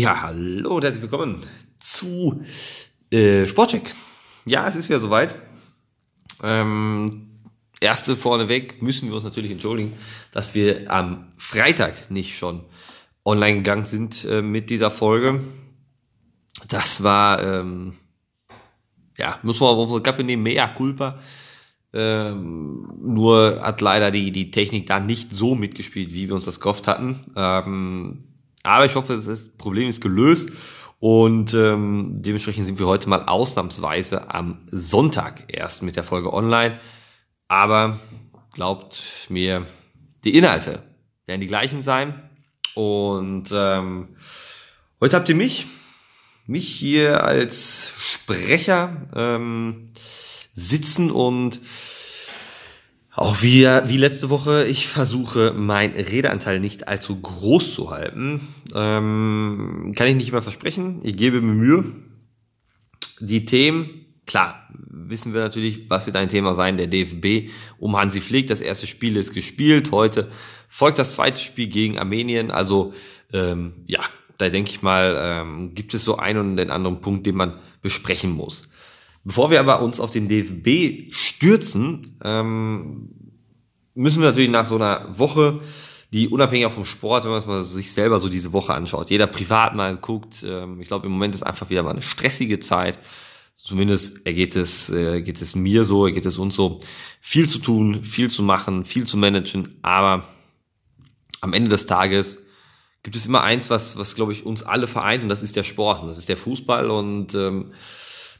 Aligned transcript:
Ja, 0.00 0.22
hallo 0.22 0.76
und 0.76 0.82
herzlich 0.82 1.02
willkommen 1.02 1.44
zu 1.78 2.42
äh, 3.10 3.46
Sportcheck. 3.46 3.94
Ja, 4.46 4.66
es 4.66 4.74
ist 4.74 4.88
wieder 4.88 4.98
soweit. 4.98 5.34
Ähm, 6.42 7.42
erste 7.82 8.16
vorneweg 8.16 8.80
müssen 8.80 9.10
wir 9.10 9.14
uns 9.16 9.24
natürlich 9.24 9.50
entschuldigen, 9.50 9.92
dass 10.32 10.54
wir 10.54 10.90
am 10.90 11.32
Freitag 11.36 12.10
nicht 12.10 12.38
schon 12.38 12.64
online 13.26 13.58
gegangen 13.58 13.84
sind 13.84 14.24
äh, 14.24 14.40
mit 14.40 14.70
dieser 14.70 14.90
Folge. 14.90 15.42
Das 16.66 17.02
war, 17.02 17.42
ähm, 17.42 17.96
ja, 19.18 19.38
muss 19.42 19.60
man 19.60 19.68
auf 19.68 19.80
unsere 19.80 20.02
Kappe 20.02 20.24
nehmen, 20.24 20.44
mea 20.44 20.66
culpa. 20.68 21.20
Ähm, 21.92 22.90
nur 23.02 23.60
hat 23.62 23.82
leider 23.82 24.10
die, 24.10 24.32
die 24.32 24.50
Technik 24.50 24.86
da 24.86 24.98
nicht 24.98 25.34
so 25.34 25.54
mitgespielt, 25.54 26.14
wie 26.14 26.26
wir 26.26 26.36
uns 26.36 26.46
das 26.46 26.58
gehofft 26.58 26.88
hatten. 26.88 27.20
Ähm, 27.36 28.29
aber 28.62 28.84
ich 28.84 28.94
hoffe, 28.94 29.22
das 29.24 29.48
Problem 29.56 29.88
ist 29.88 30.00
gelöst 30.00 30.50
und 31.00 31.54
ähm, 31.54 32.16
dementsprechend 32.20 32.66
sind 32.66 32.78
wir 32.78 32.86
heute 32.86 33.08
mal 33.08 33.24
ausnahmsweise 33.24 34.32
am 34.34 34.66
Sonntag 34.70 35.44
erst 35.48 35.82
mit 35.82 35.96
der 35.96 36.04
Folge 36.04 36.32
online. 36.32 36.78
Aber 37.48 37.98
glaubt 38.52 39.02
mir, 39.30 39.66
die 40.24 40.36
Inhalte 40.36 40.82
werden 41.24 41.40
die 41.40 41.46
gleichen 41.46 41.82
sein. 41.82 42.28
Und 42.74 43.48
ähm, 43.52 44.16
heute 45.00 45.16
habt 45.16 45.28
ihr 45.30 45.34
mich, 45.34 45.66
mich 46.46 46.68
hier 46.68 47.24
als 47.24 47.94
Sprecher 47.98 49.08
ähm, 49.14 49.92
sitzen 50.54 51.10
und 51.10 51.60
auch 53.12 53.42
wie, 53.42 53.64
wie 53.64 53.96
letzte 53.96 54.30
Woche, 54.30 54.64
ich 54.66 54.86
versuche 54.86 55.52
mein 55.56 55.90
Redeanteil 55.92 56.60
nicht 56.60 56.86
allzu 56.86 57.20
groß 57.20 57.74
zu 57.74 57.90
halten. 57.90 58.48
Ähm, 58.74 59.92
kann 59.96 60.06
ich 60.06 60.14
nicht 60.14 60.28
immer 60.28 60.42
versprechen. 60.42 61.00
Ich 61.02 61.16
gebe 61.16 61.40
mir 61.40 61.52
Mühe. 61.52 61.84
Die 63.18 63.44
Themen, 63.44 64.06
klar, 64.26 64.68
wissen 64.88 65.34
wir 65.34 65.40
natürlich, 65.40 65.90
was 65.90 66.06
wird 66.06 66.16
ein 66.16 66.28
Thema 66.28 66.54
sein, 66.54 66.76
der 66.76 66.86
DFB 66.86 67.50
um 67.78 67.96
Hansi 67.96 68.20
Flick. 68.20 68.46
Das 68.46 68.60
erste 68.60 68.86
Spiel 68.86 69.16
ist 69.16 69.34
gespielt. 69.34 69.90
Heute 69.90 70.30
folgt 70.68 70.98
das 70.98 71.10
zweite 71.10 71.40
Spiel 71.40 71.66
gegen 71.66 71.98
Armenien. 71.98 72.52
Also 72.52 72.94
ähm, 73.32 73.72
ja, 73.86 74.00
da 74.38 74.48
denke 74.48 74.70
ich 74.70 74.82
mal, 74.82 75.18
ähm, 75.20 75.74
gibt 75.74 75.94
es 75.94 76.04
so 76.04 76.16
einen 76.16 76.38
und 76.38 76.56
den 76.56 76.70
anderen 76.70 77.00
Punkt, 77.00 77.26
den 77.26 77.34
man 77.34 77.58
besprechen 77.82 78.30
muss. 78.30 78.69
Bevor 79.24 79.50
wir 79.50 79.60
aber 79.60 79.82
uns 79.82 80.00
auf 80.00 80.10
den 80.10 80.28
DFB 80.28 81.12
stürzen, 81.14 82.18
ähm, 82.24 83.10
müssen 83.94 84.22
wir 84.22 84.28
natürlich 84.28 84.50
nach 84.50 84.66
so 84.66 84.76
einer 84.76 85.18
Woche, 85.18 85.60
die 86.12 86.28
unabhängig 86.28 86.66
auch 86.66 86.72
vom 86.72 86.86
Sport, 86.86 87.24
wenn 87.24 87.30
man 87.30 87.40
es 87.40 87.46
mal 87.46 87.64
sich 87.64 87.92
selber 87.92 88.18
so 88.18 88.28
diese 88.28 88.52
Woche 88.52 88.74
anschaut, 88.74 89.10
jeder 89.10 89.26
privat 89.26 89.74
mal 89.74 89.96
guckt, 89.96 90.42
ähm, 90.44 90.80
ich 90.80 90.88
glaube 90.88 91.06
im 91.06 91.12
Moment 91.12 91.34
ist 91.34 91.42
einfach 91.42 91.70
wieder 91.70 91.82
mal 91.82 91.90
eine 91.90 92.02
stressige 92.02 92.58
Zeit. 92.60 92.98
Zumindest 93.54 94.26
ergeht 94.26 94.56
es, 94.56 94.88
äh, 94.88 95.20
geht 95.20 95.42
es 95.42 95.54
mir 95.54 95.84
so, 95.84 96.04
geht 96.04 96.24
es 96.24 96.38
uns 96.38 96.54
so. 96.54 96.80
Viel 97.20 97.46
zu 97.46 97.58
tun, 97.58 98.04
viel 98.04 98.30
zu 98.30 98.42
machen, 98.42 98.86
viel 98.86 99.06
zu 99.06 99.18
managen, 99.18 99.78
aber 99.82 100.24
am 101.42 101.52
Ende 101.52 101.68
des 101.68 101.84
Tages 101.84 102.38
gibt 103.02 103.16
es 103.16 103.26
immer 103.26 103.42
eins, 103.42 103.68
was, 103.68 103.98
was 103.98 104.14
glaube 104.14 104.32
ich 104.32 104.46
uns 104.46 104.62
alle 104.62 104.86
vereint 104.86 105.22
und 105.22 105.28
das 105.28 105.42
ist 105.42 105.56
der 105.56 105.62
Sport 105.62 106.02
und 106.02 106.08
das 106.08 106.18
ist 106.18 106.30
der 106.30 106.38
Fußball 106.38 106.90
und 106.90 107.34
ähm, 107.34 107.72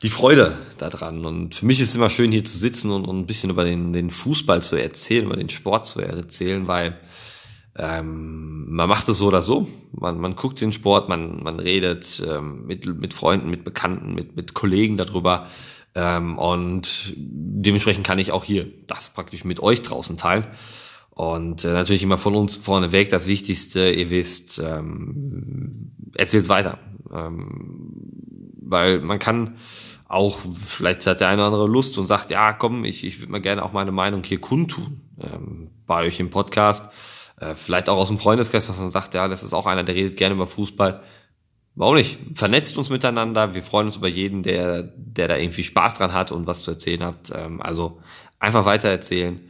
die 0.02 0.08
Freude 0.08 0.56
daran. 0.78 1.26
Und 1.26 1.54
für 1.54 1.66
mich 1.66 1.80
ist 1.80 1.90
es 1.90 1.96
immer 1.96 2.10
schön, 2.10 2.32
hier 2.32 2.44
zu 2.44 2.56
sitzen 2.56 2.90
und, 2.90 3.04
und 3.04 3.18
ein 3.18 3.26
bisschen 3.26 3.50
über 3.50 3.64
den, 3.64 3.92
den 3.92 4.10
Fußball 4.10 4.62
zu 4.62 4.76
erzählen, 4.76 5.26
über 5.26 5.36
den 5.36 5.50
Sport 5.50 5.86
zu 5.86 6.00
erzählen, 6.00 6.66
weil 6.66 6.98
ähm, 7.76 8.66
man 8.72 8.88
macht 8.88 9.08
es 9.08 9.18
so 9.18 9.26
oder 9.26 9.42
so. 9.42 9.68
Man, 9.92 10.18
man 10.18 10.36
guckt 10.36 10.60
den 10.60 10.72
Sport, 10.72 11.08
man, 11.08 11.42
man 11.42 11.60
redet 11.60 12.22
ähm, 12.26 12.66
mit, 12.66 12.86
mit 12.86 13.14
Freunden, 13.14 13.50
mit 13.50 13.64
Bekannten, 13.64 14.14
mit, 14.14 14.36
mit 14.36 14.54
Kollegen 14.54 14.96
darüber. 14.96 15.48
Ähm, 15.94 16.38
und 16.38 17.14
dementsprechend 17.16 18.06
kann 18.06 18.18
ich 18.18 18.32
auch 18.32 18.44
hier 18.44 18.66
das 18.86 19.10
praktisch 19.10 19.44
mit 19.44 19.60
euch 19.60 19.82
draußen 19.82 20.16
teilen. 20.16 20.46
Und 21.10 21.64
äh, 21.64 21.72
natürlich 21.72 22.02
immer 22.02 22.18
von 22.18 22.34
uns 22.34 22.56
vorneweg 22.56 23.10
das 23.10 23.26
Wichtigste, 23.26 23.90
ihr 23.90 24.08
wisst, 24.08 24.58
ähm, 24.58 25.92
erzählt 26.14 26.48
weiter. 26.48 26.78
Ähm, 27.12 28.30
weil 28.62 29.00
man 29.00 29.18
kann 29.18 29.56
auch, 30.10 30.40
vielleicht 30.66 31.06
hat 31.06 31.20
der 31.20 31.28
eine 31.28 31.42
oder 31.42 31.46
andere 31.46 31.68
Lust 31.68 31.96
und 31.96 32.06
sagt, 32.06 32.30
ja, 32.30 32.52
komm, 32.52 32.84
ich, 32.84 33.04
ich 33.04 33.20
würde 33.20 33.30
mal 33.30 33.40
gerne 33.40 33.64
auch 33.64 33.72
meine 33.72 33.92
Meinung 33.92 34.24
hier 34.24 34.40
kundtun 34.40 35.00
ähm, 35.20 35.70
bei 35.86 36.06
euch 36.06 36.18
im 36.18 36.30
Podcast. 36.30 36.90
Äh, 37.38 37.54
vielleicht 37.54 37.88
auch 37.88 37.96
aus 37.96 38.08
dem 38.08 38.18
Freundeskreis, 38.18 38.66
dass 38.66 38.78
man 38.78 38.90
sagt, 38.90 39.14
ja, 39.14 39.28
das 39.28 39.44
ist 39.44 39.52
auch 39.52 39.66
einer, 39.66 39.84
der 39.84 39.94
redet 39.94 40.16
gerne 40.16 40.34
über 40.34 40.48
Fußball. 40.48 41.02
Warum 41.76 41.94
nicht? 41.94 42.18
Vernetzt 42.34 42.76
uns 42.76 42.90
miteinander. 42.90 43.54
Wir 43.54 43.62
freuen 43.62 43.86
uns 43.86 43.96
über 43.96 44.08
jeden, 44.08 44.42
der, 44.42 44.82
der 44.82 45.28
da 45.28 45.36
irgendwie 45.36 45.62
Spaß 45.62 45.94
dran 45.94 46.12
hat 46.12 46.32
und 46.32 46.48
was 46.48 46.64
zu 46.64 46.72
erzählen 46.72 47.04
habt. 47.04 47.30
Ähm, 47.32 47.62
also 47.62 48.00
einfach 48.40 48.64
weiter 48.64 48.88
erzählen 48.88 49.40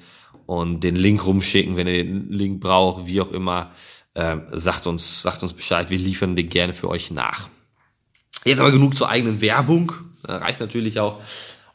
und 0.44 0.80
den 0.80 0.96
Link 0.96 1.24
rumschicken, 1.24 1.76
wenn 1.76 1.86
ihr 1.86 2.04
den 2.04 2.30
Link 2.30 2.60
braucht, 2.60 3.06
wie 3.06 3.22
auch 3.22 3.30
immer. 3.30 3.70
Ähm, 4.14 4.42
sagt 4.52 4.86
uns, 4.86 5.22
sagt 5.22 5.42
uns 5.42 5.54
Bescheid. 5.54 5.88
Wir 5.88 5.98
liefern 5.98 6.36
den 6.36 6.50
gerne 6.50 6.74
für 6.74 6.90
euch 6.90 7.10
nach. 7.10 7.48
Jetzt 8.44 8.60
aber 8.60 8.72
genug 8.72 8.96
zur 8.96 9.08
eigenen 9.08 9.40
Werbung. 9.40 9.92
Reicht 10.24 10.60
natürlich 10.60 11.00
auch. 11.00 11.20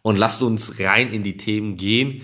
Und 0.02 0.18
lasst 0.18 0.42
uns 0.42 0.80
rein 0.80 1.12
in 1.12 1.24
die 1.24 1.38
Themen 1.38 1.78
gehen. 1.78 2.22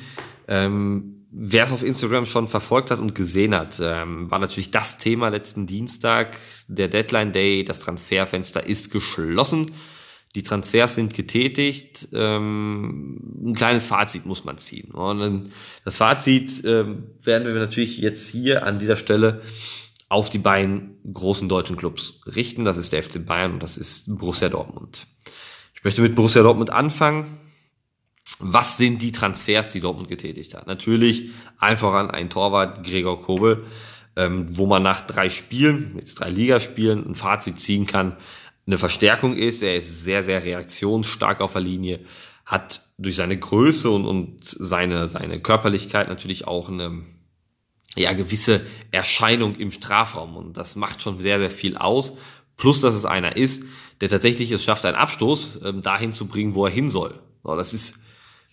Ähm, 0.48 1.26
wer 1.32 1.66
es 1.66 1.72
auf 1.72 1.84
Instagram 1.84 2.26
schon 2.26 2.48
verfolgt 2.48 2.92
hat 2.92 3.00
und 3.00 3.16
gesehen 3.16 3.56
hat, 3.56 3.82
ähm, 3.82 4.30
war 4.30 4.40
natürlich 4.40 4.72
das 4.72 4.98
Thema 4.98 5.30
letzten 5.30 5.66
Dienstag. 5.66 6.38
Der 6.68 6.90
Deadline 6.90 7.32
Day, 7.32 7.66
das 7.66 7.80
Transferfenster 7.80 8.66
ist 8.66 8.92
geschlossen. 8.92 9.72
Die 10.36 10.44
Transfers 10.44 10.96
sind 10.96 11.14
getätigt. 11.14 12.08
Ähm, 12.14 13.50
ein 13.50 13.56
kleines 13.56 13.86
Fazit 13.86 14.26
muss 14.26 14.46
man 14.46 14.58
ziehen. 14.58 14.92
Und 14.92 15.52
das 15.84 15.96
Fazit 15.98 16.64
ähm, 16.64 17.04
werden 17.24 17.48
wir 17.48 17.54
natürlich 17.56 17.98
jetzt 17.98 18.30
hier 18.30 18.66
an 18.66 18.80
dieser 18.80 18.96
Stelle 18.96 19.42
auf 20.08 20.30
die 20.30 20.38
beiden 20.38 20.98
großen 21.12 21.50
deutschen 21.50 21.78
Clubs 21.78 22.22
richten. 22.28 22.64
Das 22.64 22.78
ist 22.78 22.94
der 22.94 23.04
FC 23.04 23.26
Bayern 23.26 23.54
und 23.54 23.64
das 23.64 23.78
ist 23.78 24.18
Borussia 24.18 24.50
Dortmund. 24.50 25.08
Ich 25.82 25.86
möchte 25.86 26.04
mit 26.04 26.14
Borussia 26.14 26.44
Dortmund 26.44 26.70
anfangen. 26.70 27.40
Was 28.38 28.78
sind 28.78 29.02
die 29.02 29.12
Transfers, 29.12 29.70
die 29.70 29.80
Dortmund 29.80 30.10
getätigt 30.10 30.54
hat? 30.54 30.68
Natürlich 30.68 31.32
einfach 31.58 31.96
an 31.96 32.12
ein 32.12 32.30
Torwart, 32.30 32.86
Gregor 32.86 33.24
Kobel, 33.24 33.66
ähm, 34.16 34.56
wo 34.60 34.68
man 34.68 34.84
nach 34.84 35.02
drei 35.02 35.32
Spielen, 35.32 35.96
jetzt 35.98 36.20
drei 36.20 36.30
Ligaspielen, 36.30 37.04
ein 37.08 37.16
Fazit 37.16 37.60
ziehen 37.60 37.88
kann, 37.88 38.16
eine 38.68 38.78
Verstärkung 38.78 39.36
ist. 39.36 39.64
Er 39.64 39.76
ist 39.76 40.02
sehr, 40.02 40.22
sehr 40.22 40.46
reaktionsstark 40.46 41.42
auf 41.42 41.54
der 41.54 41.62
Linie, 41.62 42.02
hat 42.46 42.84
durch 43.00 43.16
seine 43.16 43.40
Größe 43.40 43.90
und, 43.90 44.06
und 44.06 44.38
seine, 44.44 45.08
seine 45.08 45.40
Körperlichkeit 45.40 46.10
natürlich 46.10 46.46
auch 46.46 46.70
eine 46.70 47.02
ja, 47.96 48.14
gewisse 48.14 48.62
Erscheinung 48.92 49.56
im 49.56 49.72
Strafraum 49.72 50.38
und 50.38 50.58
das 50.58 50.76
macht 50.76 51.02
schon 51.02 51.20
sehr, 51.20 51.40
sehr 51.40 51.50
viel 51.50 51.76
aus. 51.76 52.12
Plus, 52.56 52.82
dass 52.82 52.94
es 52.94 53.06
einer 53.06 53.36
ist, 53.36 53.64
der 54.02 54.10
tatsächlich 54.10 54.52
es 54.52 54.64
schafft, 54.64 54.86
einen 54.86 54.98
Abstoß 54.98 55.60
ähm, 55.64 55.82
dahin 55.82 56.12
zu 56.12 56.28
bringen, 56.28 56.56
wo 56.56 56.66
er 56.66 56.72
hin 56.72 56.90
soll. 56.90 57.20
So, 57.44 57.56
das 57.56 57.74
ist, 57.74 58.00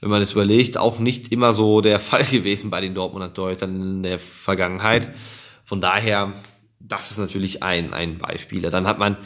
wenn 0.00 0.10
man 0.10 0.22
es 0.22 0.32
überlegt, 0.32 0.76
auch 0.76 0.98
nicht 0.98 1.32
immer 1.32 1.54
so 1.54 1.81
der 1.81 1.98
Fall 2.00 2.25
gewesen 2.25 2.70
bei 2.70 2.81
den 2.81 2.94
Dortmunder 2.94 3.32
Torhütern 3.32 3.81
in 3.81 4.03
der 4.03 4.19
Vergangenheit. 4.19 5.14
Von 5.64 5.81
daher, 5.81 6.34
das 6.78 7.10
ist 7.10 7.19
natürlich 7.19 7.62
ein, 7.62 7.92
ein 7.92 8.19
Beispiel. 8.19 8.60
Dann 8.60 8.86
hat 8.86 8.98
man 8.98 9.16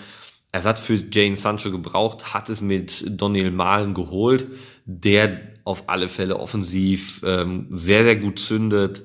Ersatz 0.53 0.81
für 0.81 1.03
Jane 1.11 1.37
Sancho 1.37 1.71
gebraucht, 1.71 2.35
hat 2.35 2.49
es 2.49 2.61
mit 2.61 3.05
Daniel 3.21 3.51
Mahlen 3.51 3.95
geholt, 3.95 4.47
der 4.85 5.41
auf 5.65 5.89
alle 5.89 6.09
Fälle 6.09 6.39
offensiv 6.39 7.23
ähm, 7.25 7.67
sehr, 7.71 8.05
sehr 8.05 8.17
gut 8.17 8.39
zündet, 8.39 9.03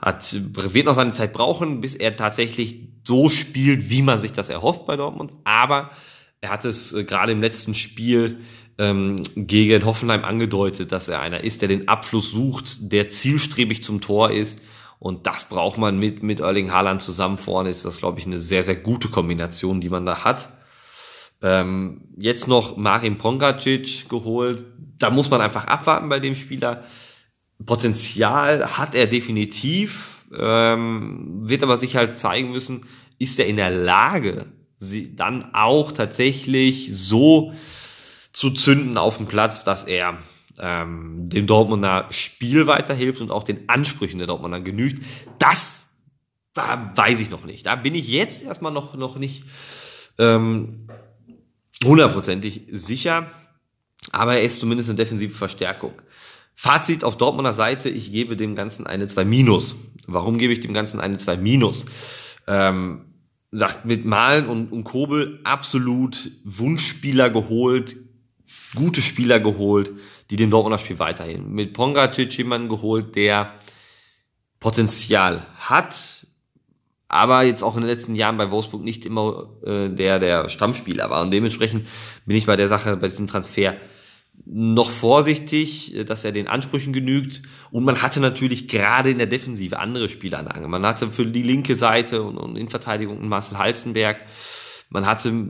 hat, 0.00 0.36
wird 0.54 0.86
noch 0.86 0.94
seine 0.94 1.12
Zeit 1.12 1.32
brauchen, 1.32 1.80
bis 1.80 1.94
er 1.94 2.16
tatsächlich 2.16 2.88
so 3.04 3.28
spielt, 3.28 3.90
wie 3.90 4.02
man 4.02 4.20
sich 4.20 4.32
das 4.32 4.48
erhofft 4.48 4.86
bei 4.86 4.96
Dortmund. 4.96 5.32
Aber 5.44 5.90
er 6.44 6.50
hat 6.50 6.66
es 6.66 6.92
äh, 6.92 7.04
gerade 7.04 7.32
im 7.32 7.40
letzten 7.40 7.74
Spiel 7.74 8.40
ähm, 8.76 9.22
gegen 9.34 9.86
Hoffenheim 9.86 10.24
angedeutet, 10.24 10.92
dass 10.92 11.08
er 11.08 11.20
einer 11.20 11.42
ist, 11.42 11.62
der 11.62 11.68
den 11.68 11.88
Abschluss 11.88 12.30
sucht, 12.30 12.92
der 12.92 13.08
zielstrebig 13.08 13.82
zum 13.82 14.02
Tor 14.02 14.30
ist. 14.30 14.60
Und 14.98 15.26
das 15.26 15.48
braucht 15.48 15.78
man 15.78 15.98
mit, 15.98 16.22
mit 16.22 16.40
Erling 16.40 16.70
Haaland 16.70 17.00
zusammen 17.00 17.38
vorne. 17.38 17.70
Ist 17.70 17.86
das, 17.86 17.96
glaube 17.96 18.18
ich, 18.18 18.26
eine 18.26 18.40
sehr, 18.40 18.62
sehr 18.62 18.76
gute 18.76 19.08
Kombination, 19.08 19.80
die 19.80 19.88
man 19.88 20.04
da 20.04 20.22
hat. 20.22 20.50
Ähm, 21.40 22.02
jetzt 22.16 22.46
noch 22.46 22.76
Marin 22.76 23.16
Pongacic 23.16 24.08
geholt. 24.10 24.64
Da 24.98 25.08
muss 25.08 25.30
man 25.30 25.40
einfach 25.40 25.66
abwarten 25.66 26.10
bei 26.10 26.20
dem 26.20 26.34
Spieler. 26.34 26.84
Potenzial 27.64 28.76
hat 28.76 28.94
er 28.94 29.06
definitiv, 29.06 30.26
ähm, 30.38 31.40
wird 31.48 31.62
aber 31.62 31.78
sich 31.78 31.96
halt 31.96 32.18
zeigen 32.18 32.50
müssen, 32.50 32.84
ist 33.18 33.38
er 33.38 33.46
in 33.46 33.56
der 33.56 33.70
Lage, 33.70 34.46
sie 34.84 35.16
dann 35.16 35.54
auch 35.54 35.92
tatsächlich 35.92 36.90
so 36.92 37.52
zu 38.32 38.50
zünden 38.50 38.98
auf 38.98 39.16
dem 39.16 39.26
Platz, 39.26 39.64
dass 39.64 39.84
er 39.84 40.18
ähm, 40.58 41.28
dem 41.28 41.46
Dortmunder 41.46 42.08
Spiel 42.10 42.66
weiterhilft 42.66 43.20
und 43.20 43.30
auch 43.30 43.42
den 43.42 43.68
Ansprüchen 43.68 44.18
der 44.18 44.26
Dortmunder 44.26 44.60
genügt. 44.60 45.04
Das 45.38 45.84
da 46.54 46.92
weiß 46.94 47.20
ich 47.20 47.30
noch 47.30 47.44
nicht. 47.44 47.66
Da 47.66 47.74
bin 47.74 47.94
ich 47.94 48.08
jetzt 48.08 48.42
erstmal 48.42 48.72
noch, 48.72 48.94
noch 48.94 49.16
nicht 49.16 49.44
ähm, 50.18 50.86
hundertprozentig 51.84 52.62
sicher, 52.70 53.30
aber 54.12 54.36
er 54.36 54.44
ist 54.44 54.60
zumindest 54.60 54.88
eine 54.88 54.96
defensive 54.96 55.34
Verstärkung. 55.34 55.92
Fazit 56.54 57.02
auf 57.02 57.18
Dortmunder 57.18 57.52
Seite, 57.52 57.88
ich 57.88 58.12
gebe 58.12 58.36
dem 58.36 58.54
Ganzen 58.54 58.86
eine 58.86 59.08
2 59.08 59.24
Minus. 59.24 59.74
Warum 60.06 60.38
gebe 60.38 60.52
ich 60.52 60.60
dem 60.60 60.72
Ganzen 60.72 61.00
eine 61.00 61.16
2 61.16 61.36
Minus? 61.36 61.86
Ähm, 62.46 63.06
sagt 63.56 63.84
mit 63.84 64.04
Malen 64.04 64.46
und, 64.48 64.72
und 64.72 64.84
Kobel 64.84 65.40
absolut 65.44 66.30
Wunschspieler 66.44 67.30
geholt, 67.30 67.96
gute 68.74 69.00
Spieler 69.00 69.38
geholt, 69.40 69.92
die 70.30 70.36
dem 70.36 70.50
Dortmunder 70.50 70.78
Spiel 70.78 70.98
weiterhin. 70.98 71.52
Mit 71.52 71.72
Pongacic 71.72 72.36
jemanden 72.36 72.68
geholt, 72.68 73.14
der 73.14 73.54
Potenzial 74.58 75.46
hat, 75.56 76.26
aber 77.06 77.44
jetzt 77.44 77.62
auch 77.62 77.76
in 77.76 77.82
den 77.82 77.90
letzten 77.90 78.16
Jahren 78.16 78.36
bei 78.36 78.50
Wolfsburg 78.50 78.82
nicht 78.82 79.06
immer 79.06 79.50
äh, 79.64 79.88
der 79.88 80.18
der 80.18 80.48
Stammspieler 80.48 81.10
war 81.10 81.22
und 81.22 81.30
dementsprechend 81.30 81.86
bin 82.26 82.36
ich 82.36 82.46
bei 82.46 82.56
der 82.56 82.66
Sache 82.66 82.96
bei 82.96 83.08
diesem 83.08 83.28
Transfer 83.28 83.76
noch 84.46 84.90
vorsichtig, 84.90 85.94
äh, 85.94 86.04
dass 86.04 86.24
er 86.24 86.32
den 86.32 86.48
Ansprüchen 86.48 86.92
genügt. 86.92 87.42
Und 87.70 87.84
man 87.84 88.02
hatte 88.02 88.20
natürlich 88.20 88.68
gerade 88.68 89.10
in 89.10 89.18
der 89.18 89.26
Defensive 89.26 89.78
andere 89.78 90.08
Spieler 90.08 90.38
an 90.38 90.48
Angel. 90.48 90.68
Man 90.68 90.86
hatte 90.86 91.12
für 91.12 91.26
die 91.26 91.42
linke 91.42 91.76
Seite 91.76 92.22
und, 92.22 92.36
und 92.36 92.56
in 92.56 92.68
Verteidigung 92.68 93.18
einen 93.18 93.28
Marcel 93.28 93.58
Halstenberg. 93.58 94.18
Man 94.90 95.06
hatte 95.06 95.48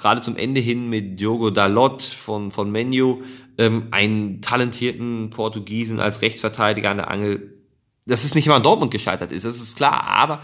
gerade 0.00 0.20
zum 0.20 0.36
Ende 0.36 0.60
hin 0.60 0.88
mit 0.88 1.20
Diogo 1.20 1.50
Dalot 1.50 2.02
von, 2.02 2.50
von 2.50 2.70
Menu 2.70 3.22
ähm, 3.58 3.88
einen 3.90 4.40
talentierten 4.40 5.30
Portugiesen 5.30 6.00
als 6.00 6.22
Rechtsverteidiger 6.22 6.90
an 6.90 6.96
der 6.96 7.10
Angel. 7.10 7.58
Das 8.06 8.24
ist 8.24 8.34
nicht 8.34 8.46
immer 8.46 8.56
in 8.56 8.62
Dortmund 8.62 8.90
gescheitert 8.90 9.30
ist, 9.32 9.44
das 9.44 9.60
ist 9.60 9.76
klar, 9.76 10.04
aber 10.04 10.40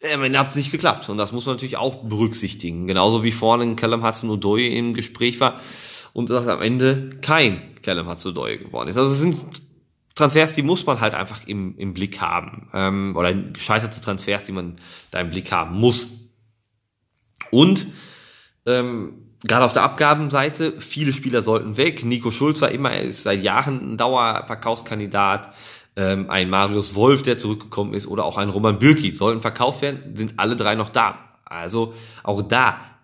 äh, 0.00 0.16
man 0.16 0.36
hat 0.38 0.48
es 0.48 0.56
nicht 0.56 0.72
geklappt. 0.72 1.08
Und 1.08 1.18
das 1.18 1.32
muss 1.32 1.46
man 1.46 1.56
natürlich 1.56 1.76
auch 1.76 2.04
berücksichtigen. 2.04 2.86
Genauso 2.86 3.22
wie 3.22 3.32
vorne 3.32 3.64
in 3.64 3.76
Callum 3.76 4.02
Hudson-Odoi 4.02 4.68
im 4.68 4.94
Gespräch 4.94 5.40
war 5.40 5.60
und 6.16 6.30
dass 6.30 6.48
am 6.48 6.62
Ende 6.62 7.10
kein 7.20 7.60
Callum 7.82 8.08
Hudson-Odoi 8.08 8.56
geworden 8.56 8.88
ist. 8.88 8.96
Also 8.96 9.10
es 9.10 9.20
sind 9.20 9.36
Transfers, 10.14 10.54
die 10.54 10.62
muss 10.62 10.86
man 10.86 10.98
halt 10.98 11.12
einfach 11.12 11.46
im, 11.46 11.76
im 11.76 11.92
Blick 11.92 12.22
haben. 12.22 12.70
Ähm, 12.72 13.14
oder 13.14 13.34
gescheiterte 13.34 14.00
Transfers, 14.00 14.42
die 14.44 14.52
man 14.52 14.76
da 15.10 15.20
im 15.20 15.28
Blick 15.28 15.52
haben 15.52 15.78
muss. 15.78 16.08
Und 17.50 17.84
ähm, 18.64 19.12
gerade 19.42 19.66
auf 19.66 19.74
der 19.74 19.82
Abgabenseite, 19.82 20.80
viele 20.80 21.12
Spieler 21.12 21.42
sollten 21.42 21.76
weg. 21.76 22.02
Nico 22.02 22.30
Schulz 22.30 22.62
war 22.62 22.70
immer, 22.70 22.92
er 22.92 23.02
ist 23.02 23.24
seit 23.24 23.42
Jahren 23.42 23.92
ein 23.92 23.96
Dauerverkaufskandidat. 23.98 25.52
Ähm, 25.96 26.30
ein 26.30 26.48
Marius 26.48 26.94
Wolf, 26.94 27.20
der 27.20 27.36
zurückgekommen 27.36 27.92
ist, 27.92 28.06
oder 28.06 28.24
auch 28.24 28.38
ein 28.38 28.48
Roman 28.48 28.78
Bürki 28.78 29.10
sollten 29.10 29.42
verkauft 29.42 29.82
werden, 29.82 30.16
sind 30.16 30.38
alle 30.38 30.56
drei 30.56 30.76
noch 30.76 30.88
da. 30.88 31.18
Also 31.44 31.92
auch 32.22 32.40
da 32.40 32.95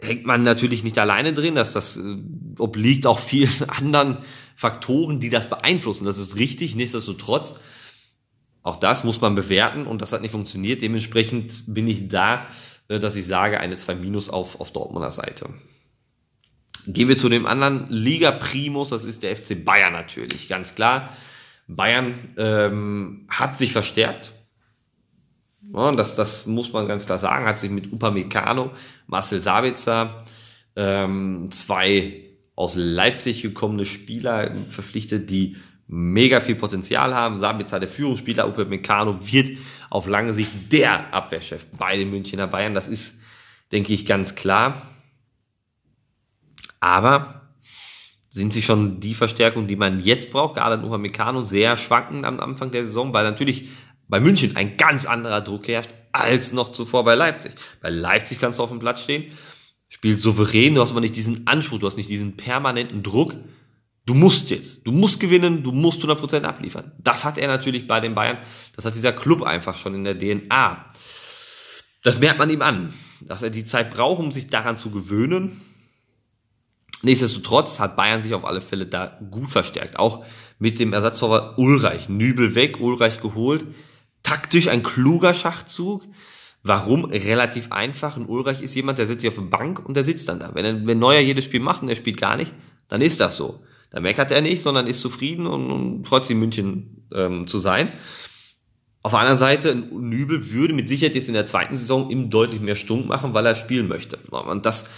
hängt 0.00 0.24
man 0.26 0.42
natürlich 0.42 0.84
nicht 0.84 0.98
alleine 0.98 1.32
drin, 1.32 1.54
dass 1.54 1.72
das 1.72 1.96
äh, 1.96 2.16
obliegt 2.58 3.06
auch 3.06 3.18
vielen 3.18 3.68
anderen 3.68 4.18
Faktoren, 4.56 5.20
die 5.20 5.30
das 5.30 5.48
beeinflussen. 5.48 6.04
Das 6.04 6.18
ist 6.18 6.36
richtig, 6.36 6.76
nichtsdestotrotz. 6.76 7.54
Auch 8.62 8.76
das 8.76 9.04
muss 9.04 9.20
man 9.20 9.34
bewerten 9.34 9.86
und 9.86 10.02
das 10.02 10.12
hat 10.12 10.20
nicht 10.20 10.32
funktioniert. 10.32 10.82
Dementsprechend 10.82 11.64
bin 11.66 11.88
ich 11.88 12.08
da, 12.08 12.46
äh, 12.88 12.98
dass 12.98 13.16
ich 13.16 13.26
sage, 13.26 13.60
eine 13.60 13.76
2 13.76 13.96
Minus 13.96 14.28
auf, 14.28 14.60
auf 14.60 14.72
Dortmunder 14.72 15.12
Seite. 15.12 15.50
Gehen 16.86 17.08
wir 17.08 17.16
zu 17.16 17.28
dem 17.28 17.44
anderen 17.44 17.86
Liga 17.90 18.30
Primus, 18.30 18.90
das 18.90 19.04
ist 19.04 19.22
der 19.22 19.36
FC 19.36 19.62
Bayern 19.62 19.92
natürlich, 19.92 20.48
ganz 20.48 20.74
klar. 20.74 21.14
Bayern 21.66 22.14
ähm, 22.38 23.26
hat 23.28 23.58
sich 23.58 23.72
verstärkt, 23.72 24.32
ja, 25.72 25.92
das, 25.92 26.14
das 26.14 26.46
muss 26.46 26.72
man 26.72 26.88
ganz 26.88 27.06
klar 27.06 27.18
sagen, 27.18 27.44
hat 27.44 27.58
sich 27.58 27.70
mit 27.70 27.92
Upamecano, 27.92 28.70
Marcel 29.06 29.40
Sabitzer, 29.40 30.24
ähm, 30.76 31.50
zwei 31.50 32.24
aus 32.54 32.74
Leipzig 32.74 33.42
gekommene 33.42 33.86
Spieler 33.86 34.50
verpflichtet, 34.70 35.30
die 35.30 35.56
mega 35.86 36.40
viel 36.40 36.54
Potenzial 36.54 37.14
haben. 37.14 37.40
Sabitzer, 37.40 37.80
der 37.80 37.88
Führungsspieler, 37.88 38.46
Upamecano 38.46 39.18
wird 39.22 39.58
auf 39.90 40.06
lange 40.06 40.34
Sicht 40.34 40.72
der 40.72 41.12
Abwehrchef 41.14 41.66
bei 41.78 41.96
den 41.96 42.10
Münchner 42.10 42.46
Bayern. 42.46 42.74
Das 42.74 42.88
ist, 42.88 43.20
denke 43.72 43.92
ich, 43.92 44.06
ganz 44.06 44.34
klar. 44.34 44.82
Aber 46.80 47.38
sind 48.30 48.52
sie 48.52 48.62
schon 48.62 49.00
die 49.00 49.14
Verstärkung, 49.14 49.66
die 49.66 49.76
man 49.76 50.04
jetzt 50.04 50.30
braucht, 50.30 50.54
gerade 50.54 50.76
in 50.76 50.84
Upamecano, 50.84 51.44
sehr 51.44 51.76
schwankend 51.76 52.24
am 52.24 52.40
Anfang 52.40 52.70
der 52.70 52.84
Saison, 52.84 53.12
weil 53.12 53.24
natürlich 53.24 53.68
bei 54.08 54.20
München 54.20 54.56
ein 54.56 54.76
ganz 54.76 55.06
anderer 55.06 55.42
Druck 55.42 55.68
herrscht 55.68 55.90
als 56.12 56.52
noch 56.52 56.72
zuvor 56.72 57.04
bei 57.04 57.14
Leipzig. 57.14 57.52
Bei 57.80 57.90
Leipzig 57.90 58.40
kannst 58.40 58.58
du 58.58 58.62
auf 58.62 58.70
dem 58.70 58.78
Platz 58.78 59.02
stehen, 59.02 59.32
spielst 59.88 60.22
souverän, 60.22 60.74
du 60.74 60.80
hast 60.80 60.90
aber 60.90 61.00
nicht 61.00 61.16
diesen 61.16 61.46
Anspruch, 61.46 61.78
du 61.78 61.86
hast 61.86 61.96
nicht 61.96 62.10
diesen 62.10 62.36
permanenten 62.36 63.02
Druck. 63.02 63.34
Du 64.06 64.14
musst 64.14 64.48
jetzt, 64.48 64.86
du 64.86 64.92
musst 64.92 65.20
gewinnen, 65.20 65.62
du 65.62 65.70
musst 65.70 66.02
100% 66.02 66.42
abliefern. 66.44 66.92
Das 66.98 67.26
hat 67.26 67.36
er 67.36 67.46
natürlich 67.46 67.86
bei 67.86 68.00
den 68.00 68.14
Bayern, 68.14 68.38
das 68.74 68.86
hat 68.86 68.94
dieser 68.94 69.12
Club 69.12 69.42
einfach 69.42 69.76
schon 69.76 69.94
in 69.94 70.04
der 70.04 70.18
DNA. 70.18 70.86
Das 72.02 72.18
merkt 72.18 72.38
man 72.38 72.48
ihm 72.48 72.62
an, 72.62 72.94
dass 73.20 73.42
er 73.42 73.50
die 73.50 73.64
Zeit 73.64 73.90
braucht, 73.90 74.20
um 74.20 74.32
sich 74.32 74.46
daran 74.46 74.78
zu 74.78 74.90
gewöhnen. 74.90 75.60
Nichtsdestotrotz 77.02 77.78
hat 77.78 77.96
Bayern 77.96 78.22
sich 78.22 78.32
auf 78.32 78.46
alle 78.46 78.62
Fälle 78.62 78.86
da 78.86 79.18
gut 79.30 79.50
verstärkt. 79.50 79.98
Auch 79.98 80.24
mit 80.58 80.80
dem 80.80 80.94
Ersatztorwart 80.94 81.58
Ulreich. 81.58 82.08
Nübel 82.08 82.54
weg, 82.54 82.80
Ulreich 82.80 83.20
geholt 83.20 83.66
taktisch 84.28 84.68
ein 84.68 84.82
kluger 84.82 85.32
Schachzug. 85.32 86.04
Warum? 86.62 87.06
Relativ 87.06 87.72
einfach. 87.72 88.16
Und 88.16 88.28
Ulreich 88.28 88.60
ist 88.60 88.74
jemand, 88.74 88.98
der 88.98 89.06
sitzt 89.06 89.22
sich 89.22 89.30
auf 89.30 89.36
der 89.36 89.42
Bank 89.42 89.86
und 89.86 89.94
der 89.94 90.04
sitzt 90.04 90.28
dann 90.28 90.40
da. 90.40 90.54
Wenn, 90.54 90.64
er, 90.64 90.86
wenn 90.86 90.98
Neuer 90.98 91.20
jedes 91.20 91.44
Spiel 91.44 91.60
macht 91.60 91.82
und 91.82 91.88
er 91.88 91.96
spielt 91.96 92.20
gar 92.20 92.36
nicht, 92.36 92.52
dann 92.88 93.00
ist 93.00 93.20
das 93.20 93.36
so. 93.36 93.60
Da 93.90 94.00
meckert 94.00 94.30
er 94.30 94.42
nicht, 94.42 94.62
sondern 94.62 94.86
ist 94.86 95.00
zufrieden 95.00 95.46
und, 95.46 95.70
und 95.70 96.06
freut 96.06 96.24
sich 96.24 96.32
in 96.32 96.40
München 96.40 97.06
ähm, 97.14 97.46
zu 97.46 97.58
sein. 97.58 97.92
Auf 99.02 99.12
der 99.12 99.20
anderen 99.20 99.38
Seite, 99.38 99.74
Nübel 99.74 100.52
würde 100.52 100.74
mit 100.74 100.88
Sicherheit 100.88 101.14
jetzt 101.14 101.28
in 101.28 101.34
der 101.34 101.46
zweiten 101.46 101.76
Saison 101.76 102.10
ihm 102.10 102.28
deutlich 102.28 102.60
mehr 102.60 102.76
Stunk 102.76 103.06
machen, 103.06 103.32
weil 103.32 103.46
er 103.46 103.54
spielen 103.54 103.88
möchte. 103.88 104.18
Und 104.30 104.66
das 104.66 104.90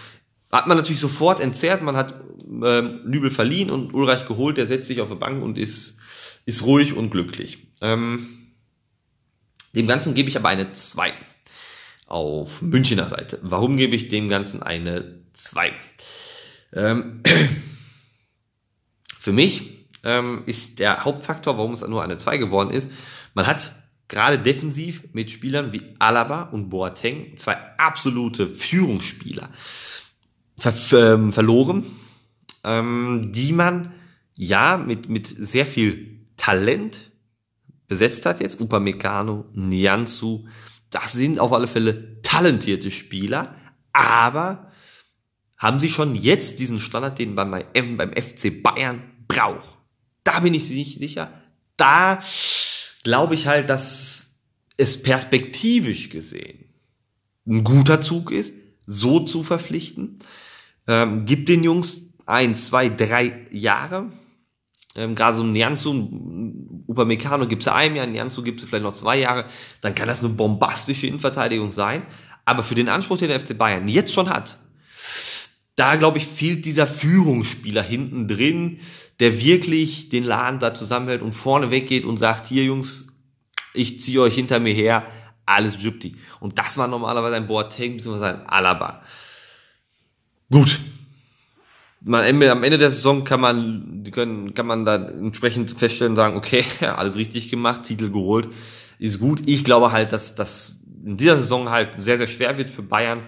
hat 0.51 0.67
man 0.67 0.77
natürlich 0.77 1.01
sofort 1.01 1.39
entzerrt. 1.39 1.83
Man 1.83 1.97
hat 1.97 2.21
ähm, 2.49 3.03
Nübel 3.05 3.31
verliehen 3.31 3.71
und 3.71 3.95
Ulreich 3.95 4.27
geholt. 4.27 4.57
Der 4.57 4.67
setzt 4.67 4.89
sich 4.89 5.01
auf 5.01 5.09
der 5.09 5.15
Bank 5.15 5.41
und 5.45 5.57
ist, 5.57 5.99
ist 6.47 6.65
ruhig 6.65 6.97
und 6.97 7.11
glücklich. 7.11 7.69
Ähm, 7.81 8.40
dem 9.75 9.87
Ganzen 9.87 10.15
gebe 10.15 10.29
ich 10.29 10.37
aber 10.37 10.49
eine 10.49 10.73
2 10.73 11.13
auf 12.07 12.63
Münchner 12.63 13.09
Seite. 13.09 13.39
Warum 13.43 13.77
gebe 13.77 13.95
ich 13.95 14.09
dem 14.09 14.29
Ganzen 14.29 14.63
eine 14.63 15.21
2? 15.33 15.73
Ähm, 16.73 17.23
für 19.19 19.33
mich 19.33 19.87
ähm, 20.03 20.43
ist 20.47 20.79
der 20.79 21.05
Hauptfaktor, 21.05 21.59
warum 21.59 21.73
es 21.73 21.83
nur 21.83 22.03
eine 22.03 22.17
2 22.17 22.39
geworden 22.39 22.71
ist, 22.71 22.91
man 23.35 23.47
hat 23.47 23.73
gerade 24.11 24.39
defensiv 24.39 25.05
mit 25.13 25.31
Spielern 25.31 25.73
wie 25.73 25.95
Alaba 25.99 26.43
und 26.43 26.69
Boateng 26.69 27.37
zwei 27.37 27.57
absolute 27.79 28.49
Führungsspieler 28.49 29.49
ver 30.59 30.75
ähm, 30.93 31.33
verloren, 31.33 31.87
ähm, 32.65 33.31
die 33.33 33.53
man 33.53 33.95
ja 34.35 34.77
mit, 34.77 35.09
mit 35.09 35.29
sehr 35.29 35.65
viel 35.65 36.27
Talent 36.37 37.10
besetzt 37.91 38.25
hat 38.25 38.41
jetzt, 38.41 38.61
Upamecano, 38.61 39.45
Nianzu, 39.53 40.49
das 40.89 41.13
sind 41.13 41.39
auf 41.39 41.53
alle 41.53 41.69
Fälle 41.69 42.23
talentierte 42.23 42.91
Spieler, 42.91 43.55
aber 43.93 44.71
haben 45.59 45.81
sie 45.81 45.91
schon 45.91 46.15
jetzt 46.15 46.61
diesen 46.61 46.81
Standard, 46.81 47.19
den 47.19 47.35
man 47.35 47.51
beim, 47.51 47.97
beim 47.99 48.13
FC 48.13 48.63
Bayern 48.63 49.03
braucht? 49.29 49.77
Da 50.25 50.41
bin 50.41 50.55
ich 50.55 50.71
nicht 50.71 50.99
sicher. 50.99 51.33
Da 51.77 52.21
glaube 53.03 53.35
ich 53.35 53.47
halt, 53.47 53.69
dass 53.69 54.39
es 54.77 55.03
perspektivisch 55.03 56.09
gesehen 56.09 56.71
ein 57.47 57.65
guter 57.65 58.01
Zug 58.01 58.31
ist, 58.31 58.55
so 58.87 59.21
zu 59.21 59.43
verpflichten. 59.43 60.21
Ähm, 60.87 61.27
gibt 61.27 61.49
den 61.49 61.65
Jungs 61.65 62.13
ein, 62.27 62.55
zwei, 62.55 62.89
drei 62.89 63.47
Jahre. 63.51 64.13
Ähm, 64.97 65.15
Gerade 65.15 65.37
so 65.37 65.45
ein 65.45 65.53
Nianzu, 65.53 66.85
Upamecano 66.87 67.47
gibt 67.47 67.63
es 67.63 67.69
einem 67.69 67.97
Jahr, 67.97 68.07
Nianzu 68.07 68.43
gibt 68.43 68.61
es 68.61 68.69
vielleicht 68.69 68.85
noch 68.85 68.95
zwei 68.95 69.19
Jahre, 69.19 69.45
dann 69.81 69.95
kann 69.95 70.09
das 70.09 70.21
eine 70.21 70.31
bombastische 70.31 71.07
Innenverteidigung 71.07 71.73
sein. 71.73 72.03
Aber 72.45 72.65
für 72.65 72.75
den 72.75 72.89
Anspruch, 72.89 73.19
den 73.19 73.29
der 73.29 73.41
FC 73.41 73.57
Bayern 73.57 73.87
jetzt 73.87 74.13
schon 74.13 74.29
hat, 74.29 74.59
da 75.77 75.97
glaube 75.97 76.19
ich, 76.19 76.27
fehlt 76.27 76.65
dieser 76.65 76.87
Führungsspieler 76.87 77.83
hinten 77.83 78.29
drin, 78.29 78.81
der 79.21 79.41
wirklich 79.41 80.09
den 80.09 80.25
Laden 80.25 80.61
da 80.61 80.75
zusammenhält 80.75 81.23
und 81.23 81.35
vorne 81.35 81.71
weggeht 81.71 82.05
und 82.05 82.19
sagt, 82.19 82.47
hier 82.47 82.65
Jungs, 82.65 83.07
ich 83.75 84.01
ziehe 84.01 84.21
euch 84.21 84.35
hinter 84.35 84.59
mir 84.59 84.75
her, 84.75 85.07
alles 85.47 85.83
Jupti. 85.83 86.17
Und 86.41 86.59
das 86.59 86.77
war 86.77 86.89
normalerweise 86.89 87.37
ein 87.37 87.47
Boateng 87.47 87.97
bzw. 87.97 88.25
ein 88.25 88.47
Alaba. 88.47 89.03
Gut, 90.51 90.81
man, 92.01 92.43
am 92.43 92.63
Ende 92.63 92.79
der 92.79 92.91
Saison 92.91 93.25
kann 93.25 93.41
man, 93.41 94.09
können, 94.13 94.55
kann 94.55 94.67
man 94.67 94.85
da 94.85 94.97
entsprechend 94.97 95.79
feststellen, 95.79 96.17
sagen, 96.17 96.37
okay, 96.37 96.65
alles 96.81 97.17
richtig 97.17 97.51
gemacht, 97.51 97.85
Titel 97.85 98.11
geholt, 98.11 98.49
ist 98.99 99.21
gut. 99.21 99.43
Ich 99.47 99.65
glaube 99.65 99.93
halt, 99.93 100.13
dass 100.13 100.35
das 100.35 100.81
in 101.05 101.17
dieser 101.17 101.37
Saison 101.37 101.71
halt 101.71 101.91
sehr, 101.97 102.19
sehr 102.19 102.27
schwer 102.27 102.59
wird 102.59 102.71
für 102.71 102.83
Bayern 102.83 103.23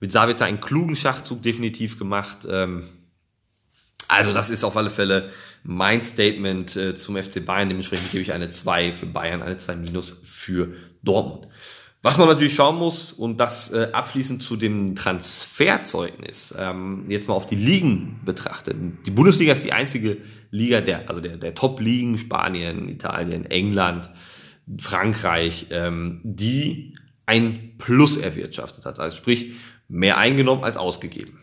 mit 0.00 0.12
Sabitzer 0.12 0.44
einen 0.44 0.60
klugen 0.60 0.96
Schachzug 0.96 1.42
definitiv 1.42 1.98
gemacht. 1.98 2.46
Ähm, 2.48 2.88
also 4.08 4.32
das 4.32 4.50
ist 4.50 4.64
auf 4.64 4.76
alle 4.76 4.90
Fälle 4.90 5.30
mein 5.62 6.02
Statement 6.02 6.76
äh, 6.76 6.94
zum 6.94 7.16
FC 7.16 7.44
Bayern. 7.44 7.68
Dementsprechend 7.68 8.10
gebe 8.12 8.22
ich 8.22 8.32
eine 8.32 8.50
2 8.50 8.96
für 8.96 9.06
Bayern, 9.06 9.42
eine 9.42 9.56
2 9.56 9.76
minus 9.76 10.18
für 10.24 10.74
Dortmund. 11.02 11.48
Was 12.04 12.18
man 12.18 12.28
natürlich 12.28 12.54
schauen 12.54 12.76
muss, 12.76 13.14
und 13.14 13.40
das 13.40 13.72
äh, 13.72 13.88
abschließend 13.90 14.42
zu 14.42 14.56
dem 14.56 14.94
Transferzeugnis, 14.94 16.54
ähm, 16.58 17.06
jetzt 17.08 17.28
mal 17.28 17.34
auf 17.34 17.46
die 17.46 17.56
Ligen 17.56 18.20
betrachtet. 18.26 18.76
Die 19.06 19.10
Bundesliga 19.10 19.54
ist 19.54 19.64
die 19.64 19.72
einzige 19.72 20.18
Liga 20.50 20.82
der, 20.82 21.08
also 21.08 21.22
der, 21.22 21.38
der 21.38 21.54
Top-Ligen, 21.54 22.18
Spanien, 22.18 22.90
Italien, 22.90 23.46
England, 23.46 24.10
Frankreich, 24.78 25.68
ähm, 25.70 26.20
die 26.24 26.94
ein 27.24 27.78
Plus 27.78 28.18
erwirtschaftet 28.18 28.84
hat. 28.84 28.98
Also 28.98 29.16
sprich, 29.16 29.52
mehr 29.88 30.18
eingenommen 30.18 30.62
als 30.62 30.76
ausgegeben. 30.76 31.40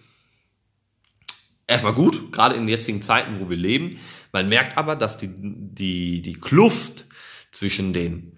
Erstmal 1.65 1.95
gut, 1.95 2.31
gerade 2.31 2.53
in 2.53 2.67
den 2.67 2.69
jetzigen 2.69 3.01
Zeiten, 3.01 3.39
wo 3.39 3.49
wir 3.49 3.57
leben. 3.57 3.97
Man 4.31 4.47
merkt 4.47 4.77
aber, 4.77 4.95
dass 4.95 5.17
die, 5.17 5.31
die, 5.33 6.21
die 6.21 6.33
Kluft 6.33 7.07
zwischen 7.51 7.93
den 7.93 8.37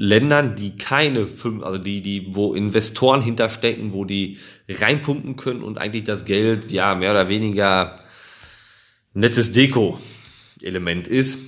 Ländern, 0.00 0.54
die 0.54 0.76
keine 0.76 1.26
fünf, 1.26 1.64
also 1.64 1.76
die, 1.76 2.02
die, 2.02 2.28
wo 2.36 2.54
Investoren 2.54 3.20
hinterstecken, 3.20 3.92
wo 3.92 4.04
die 4.04 4.38
reinpumpen 4.68 5.34
können 5.34 5.64
und 5.64 5.76
eigentlich 5.76 6.04
das 6.04 6.24
Geld 6.24 6.70
ja 6.70 6.94
mehr 6.94 7.10
oder 7.10 7.28
weniger 7.28 7.98
nettes 9.12 9.50
Deko-Element 9.50 11.08
ist, 11.08 11.40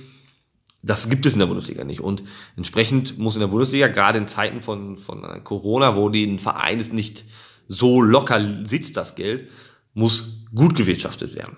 das 0.81 1.09
gibt 1.09 1.25
es 1.25 1.31
in 1.31 1.39
der 1.39 1.45
Bundesliga 1.45 1.85
nicht. 1.85 2.01
Und 2.01 2.23
entsprechend 2.57 3.17
muss 3.17 3.35
in 3.35 3.39
der 3.39 3.47
Bundesliga, 3.47 3.87
gerade 3.87 4.17
in 4.17 4.27
Zeiten 4.27 4.61
von, 4.61 4.97
von 4.97 5.21
Corona, 5.45 5.95
wo 5.95 6.09
den 6.09 6.37
Verein 6.37 6.81
ist 6.81 6.91
nicht 6.91 7.23
so 7.69 8.01
locker 8.01 8.65
sitzt, 8.65 8.97
das 8.97 9.15
Geld, 9.15 9.47
muss 9.93 10.43
gut 10.53 10.75
gewirtschaftet 10.75 11.35
werden. 11.35 11.55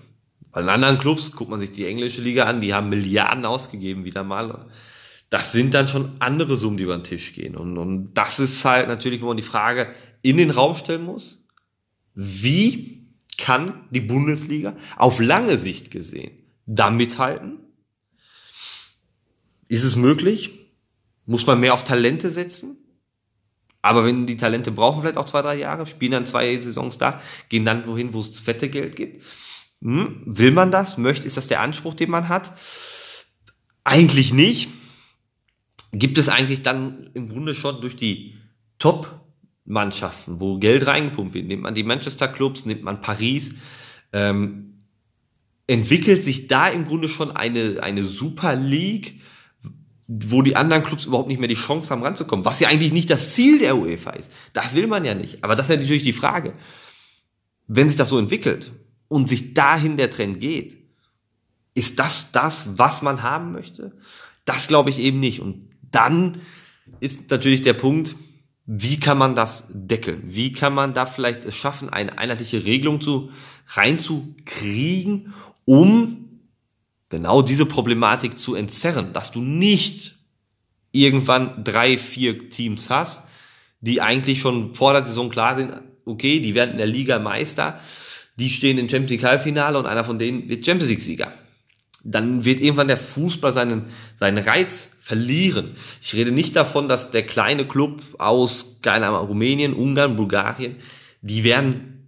Bei 0.51 0.61
den 0.61 0.69
anderen 0.69 0.99
Clubs, 0.99 1.31
guckt 1.31 1.49
man 1.49 1.57
sich 1.57 1.71
die 1.71 1.87
englische 1.87 2.21
Liga 2.21 2.43
an, 2.43 2.61
die 2.61 2.75
haben 2.75 2.89
Milliarden 2.89 3.45
ausgegeben 3.45 4.05
wieder 4.05 4.23
mal 4.23 4.67
das 5.33 5.51
sind 5.51 5.73
dann 5.73 5.87
schon 5.87 6.11
andere 6.19 6.57
Summen, 6.57 6.77
die 6.77 6.83
über 6.83 6.95
den 6.95 7.03
Tisch 7.03 7.33
gehen. 7.33 7.55
Und, 7.57 7.79
und 7.79 8.13
das 8.13 8.37
ist 8.37 8.63
halt 8.65 8.87
natürlich, 8.87 9.23
wo 9.23 9.25
man 9.25 9.37
die 9.37 9.41
Frage 9.41 9.91
in 10.21 10.37
den 10.37 10.51
Raum 10.51 10.75
stellen 10.75 11.03
muss, 11.03 11.43
wie 12.13 13.07
kann 13.39 13.87
die 13.89 14.01
Bundesliga 14.01 14.77
auf 14.95 15.19
lange 15.19 15.57
Sicht 15.57 15.89
gesehen 15.89 16.37
da 16.67 16.91
mithalten? 16.91 17.57
Ist 19.69 19.81
es 19.81 19.95
möglich? 19.95 20.69
Muss 21.25 21.47
man 21.47 21.59
mehr 21.59 21.73
auf 21.73 21.83
Talente 21.83 22.29
setzen? 22.29 22.77
Aber 23.81 24.05
wenn 24.05 24.27
die 24.27 24.37
Talente 24.37 24.71
brauchen 24.71 25.01
vielleicht 25.01 25.17
auch 25.17 25.25
zwei, 25.25 25.41
drei 25.41 25.55
Jahre, 25.55 25.87
spielen 25.87 26.11
dann 26.11 26.27
zwei 26.27 26.61
Saisons 26.61 26.99
da, 26.99 27.19
gehen 27.49 27.65
dann 27.65 27.87
wohin, 27.87 28.13
wo 28.13 28.19
es 28.19 28.39
fette 28.39 28.69
Geld 28.69 28.95
gibt. 28.95 29.23
Hm? 29.81 30.21
Will 30.27 30.51
man 30.51 30.69
das? 30.69 30.99
Möchte, 30.99 31.25
ist 31.25 31.37
das 31.37 31.47
der 31.47 31.61
Anspruch, 31.61 31.95
den 31.95 32.11
man 32.11 32.29
hat? 32.29 32.55
Eigentlich 33.83 34.31
nicht 34.31 34.69
gibt 35.93 36.17
es 36.17 36.27
eigentlich 36.27 36.63
dann 36.63 37.11
im 37.13 37.29
Grunde 37.29 37.53
schon 37.53 37.79
durch 37.79 37.95
die 37.95 38.35
Top-Mannschaften, 38.79 40.39
wo 40.39 40.57
Geld 40.57 40.87
reingepumpt 40.87 41.35
wird, 41.35 41.47
nimmt 41.47 41.63
man 41.63 41.75
die 41.75 41.83
Manchester 41.83 42.27
Clubs, 42.27 42.65
nimmt 42.65 42.83
man 42.83 43.01
Paris, 43.01 43.55
ähm, 44.11 44.73
entwickelt 45.67 46.23
sich 46.23 46.47
da 46.47 46.67
im 46.67 46.85
Grunde 46.85 47.07
schon 47.07 47.31
eine, 47.31 47.81
eine 47.81 48.03
Super 48.03 48.55
League, 48.55 49.21
wo 50.07 50.41
die 50.41 50.55
anderen 50.55 50.83
Clubs 50.83 51.05
überhaupt 51.05 51.29
nicht 51.29 51.39
mehr 51.39 51.47
die 51.47 51.55
Chance 51.55 51.91
haben 51.91 52.03
ranzukommen, 52.03 52.43
was 52.43 52.59
ja 52.59 52.67
eigentlich 52.67 52.91
nicht 52.91 53.09
das 53.09 53.33
Ziel 53.33 53.59
der 53.59 53.77
UEFA 53.77 54.11
ist. 54.11 54.31
Das 54.51 54.75
will 54.75 54.87
man 54.87 55.05
ja 55.05 55.15
nicht. 55.15 55.43
Aber 55.43 55.55
das 55.55 55.67
ist 55.67 55.75
ja 55.75 55.81
natürlich 55.81 56.03
die 56.03 56.13
Frage. 56.13 56.55
Wenn 57.67 57.87
sich 57.87 57.97
das 57.97 58.09
so 58.09 58.19
entwickelt 58.19 58.73
und 59.07 59.29
sich 59.29 59.53
dahin 59.53 59.95
der 59.95 60.11
Trend 60.11 60.41
geht, 60.41 60.77
ist 61.75 61.99
das 61.99 62.31
das, 62.31 62.77
was 62.77 63.01
man 63.01 63.23
haben 63.23 63.53
möchte? 63.53 63.93
Das 64.43 64.67
glaube 64.67 64.89
ich 64.89 64.99
eben 64.99 65.19
nicht. 65.21 65.39
Und 65.39 65.72
dann 65.93 66.41
ist 66.99 67.29
natürlich 67.31 67.61
der 67.61 67.73
Punkt, 67.73 68.15
wie 68.65 68.99
kann 68.99 69.17
man 69.17 69.35
das 69.35 69.65
deckeln? 69.69 70.23
Wie 70.27 70.51
kann 70.51 70.73
man 70.73 70.93
da 70.93 71.05
vielleicht 71.05 71.43
es 71.43 71.55
schaffen, 71.55 71.89
eine 71.89 72.17
einheitliche 72.17 72.63
Regelung 72.63 73.01
zu, 73.01 73.31
reinzukriegen, 73.67 75.33
um 75.65 76.41
genau 77.09 77.41
diese 77.41 77.65
Problematik 77.65 78.37
zu 78.37 78.55
entzerren, 78.55 79.13
dass 79.13 79.31
du 79.31 79.41
nicht 79.41 80.15
irgendwann 80.91 81.63
drei, 81.63 81.97
vier 81.97 82.49
Teams 82.49 82.89
hast, 82.89 83.23
die 83.81 84.01
eigentlich 84.01 84.39
schon 84.39 84.73
vor 84.75 84.93
der 84.93 85.03
Saison 85.03 85.29
klar 85.29 85.55
sind, 85.55 85.73
okay, 86.05 86.39
die 86.39 86.55
werden 86.55 86.71
in 86.71 86.77
der 86.77 86.87
Liga 86.87 87.19
Meister, 87.19 87.79
die 88.37 88.49
stehen 88.49 88.77
im 88.77 88.89
Champions 88.89 89.11
League 89.11 89.23
Halbfinale 89.23 89.77
und 89.77 89.85
einer 89.85 90.03
von 90.03 90.17
denen 90.17 90.49
wird 90.49 90.65
Champions 90.65 90.89
League 90.89 91.01
Sieger. 91.01 91.33
Dann 92.03 92.45
wird 92.45 92.61
irgendwann 92.61 92.87
der 92.87 92.97
Fußball 92.97 93.53
seinen, 93.53 93.89
seinen 94.15 94.43
Reiz 94.43 94.92
verlieren. 95.03 95.75
Ich 96.01 96.13
rede 96.13 96.31
nicht 96.31 96.55
davon, 96.55 96.87
dass 96.87 97.11
der 97.11 97.23
kleine 97.23 97.67
Club 97.67 98.01
aus 98.19 98.79
keine 98.81 99.07
Ahnung, 99.07 99.27
Rumänien, 99.27 99.73
Ungarn, 99.73 100.15
Bulgarien, 100.15 100.77
die 101.21 101.43
werden 101.43 102.07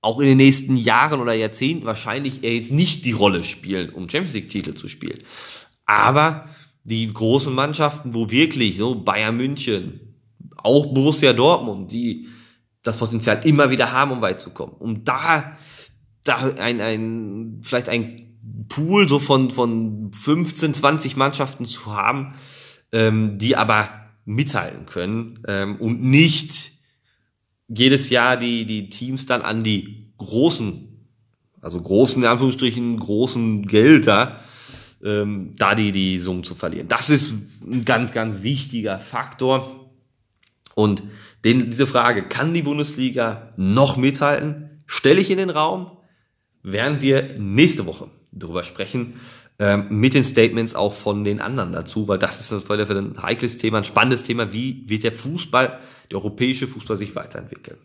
auch 0.00 0.20
in 0.20 0.28
den 0.28 0.36
nächsten 0.36 0.76
Jahren 0.76 1.20
oder 1.20 1.32
Jahrzehnten 1.32 1.86
wahrscheinlich 1.86 2.44
eher 2.44 2.54
jetzt 2.54 2.70
nicht 2.70 3.04
die 3.04 3.10
Rolle 3.10 3.42
spielen, 3.42 3.90
um 3.90 4.08
Champions 4.08 4.34
League 4.34 4.48
Titel 4.48 4.74
zu 4.74 4.86
spielen. 4.86 5.24
Aber 5.86 6.48
die 6.84 7.12
großen 7.12 7.52
Mannschaften, 7.52 8.14
wo 8.14 8.30
wirklich 8.30 8.76
so 8.76 8.94
Bayern 8.94 9.36
München, 9.36 10.14
auch 10.56 10.94
Borussia 10.94 11.32
Dortmund, 11.32 11.90
die 11.90 12.28
das 12.84 12.96
Potenzial 12.96 13.40
immer 13.44 13.70
wieder 13.70 13.90
haben, 13.90 14.12
um 14.12 14.20
weit 14.20 14.40
zu 14.40 14.50
kommen, 14.50 14.74
um 14.78 15.02
da 15.02 15.58
da 16.22 16.36
ein, 16.58 16.80
ein 16.80 17.60
vielleicht 17.62 17.88
ein 17.88 18.25
Pool 18.68 19.08
so 19.08 19.18
von, 19.18 19.50
von 19.50 20.10
15, 20.12 20.74
20 20.74 21.16
Mannschaften 21.16 21.66
zu 21.66 21.94
haben, 21.94 22.34
ähm, 22.92 23.38
die 23.38 23.56
aber 23.56 23.90
mithalten 24.24 24.86
können 24.86 25.40
ähm, 25.46 25.76
und 25.76 26.02
nicht 26.02 26.72
jedes 27.68 28.10
Jahr 28.10 28.36
die, 28.36 28.64
die 28.64 28.90
Teams 28.90 29.26
dann 29.26 29.42
an 29.42 29.62
die 29.62 30.12
großen, 30.18 31.08
also 31.60 31.80
großen, 31.80 32.22
in 32.22 32.28
Anführungsstrichen, 32.28 32.98
großen 32.98 33.66
Gelder, 33.66 34.40
ähm, 35.04 35.54
da 35.56 35.74
die, 35.74 35.92
die 35.92 36.18
Summen 36.18 36.44
zu 36.44 36.54
verlieren. 36.54 36.88
Das 36.88 37.10
ist 37.10 37.34
ein 37.62 37.84
ganz, 37.84 38.12
ganz 38.12 38.42
wichtiger 38.42 38.98
Faktor. 38.98 39.90
Und 40.74 41.02
den, 41.44 41.70
diese 41.70 41.86
Frage, 41.86 42.28
kann 42.28 42.54
die 42.54 42.62
Bundesliga 42.62 43.52
noch 43.56 43.96
mithalten, 43.96 44.80
stelle 44.86 45.20
ich 45.20 45.30
in 45.30 45.38
den 45.38 45.50
Raum, 45.50 45.98
werden 46.62 47.00
wir 47.00 47.36
nächste 47.38 47.86
Woche 47.86 48.10
drüber 48.36 48.62
sprechen, 48.62 49.14
ähm, 49.58 49.86
mit 49.88 50.14
den 50.14 50.24
Statements 50.24 50.74
auch 50.74 50.92
von 50.92 51.24
den 51.24 51.40
anderen 51.40 51.72
dazu, 51.72 52.08
weil 52.08 52.18
das 52.18 52.40
ist 52.40 52.66
für 52.66 52.74
ein 52.74 53.22
heikles 53.22 53.58
Thema, 53.58 53.78
ein 53.78 53.84
spannendes 53.84 54.24
Thema, 54.24 54.52
wie 54.52 54.84
wird 54.86 55.04
der 55.04 55.12
Fußball, 55.12 55.80
der 56.10 56.18
europäische 56.18 56.66
Fußball 56.66 56.96
sich 56.96 57.14
weiterentwickeln. 57.16 57.78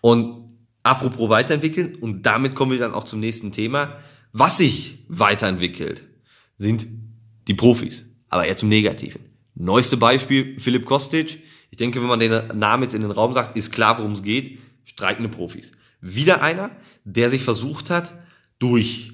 Und 0.00 0.58
apropos 0.82 1.28
weiterentwickeln, 1.28 1.96
und 1.96 2.24
damit 2.24 2.54
kommen 2.54 2.72
wir 2.72 2.78
dann 2.78 2.94
auch 2.94 3.04
zum 3.04 3.20
nächsten 3.20 3.52
Thema, 3.52 3.98
was 4.32 4.56
sich 4.56 5.04
weiterentwickelt, 5.08 6.04
sind 6.56 6.86
die 7.48 7.54
Profis, 7.54 8.06
aber 8.28 8.46
eher 8.46 8.56
zum 8.56 8.68
Negativen. 8.68 9.22
Neueste 9.54 9.96
Beispiel, 9.96 10.58
Philipp 10.58 10.86
Kostic. 10.86 11.42
Ich 11.70 11.76
denke, 11.76 12.00
wenn 12.00 12.08
man 12.08 12.18
den 12.18 12.58
Namen 12.58 12.84
jetzt 12.84 12.94
in 12.94 13.02
den 13.02 13.10
Raum 13.10 13.34
sagt, 13.34 13.56
ist 13.56 13.72
klar, 13.72 13.98
worum 13.98 14.12
es 14.12 14.22
geht. 14.22 14.58
Streikende 14.84 15.28
Profis. 15.28 15.72
Wieder 16.00 16.42
einer, 16.42 16.70
der 17.04 17.28
sich 17.28 17.42
versucht 17.42 17.90
hat, 17.90 18.14
durch 18.60 19.12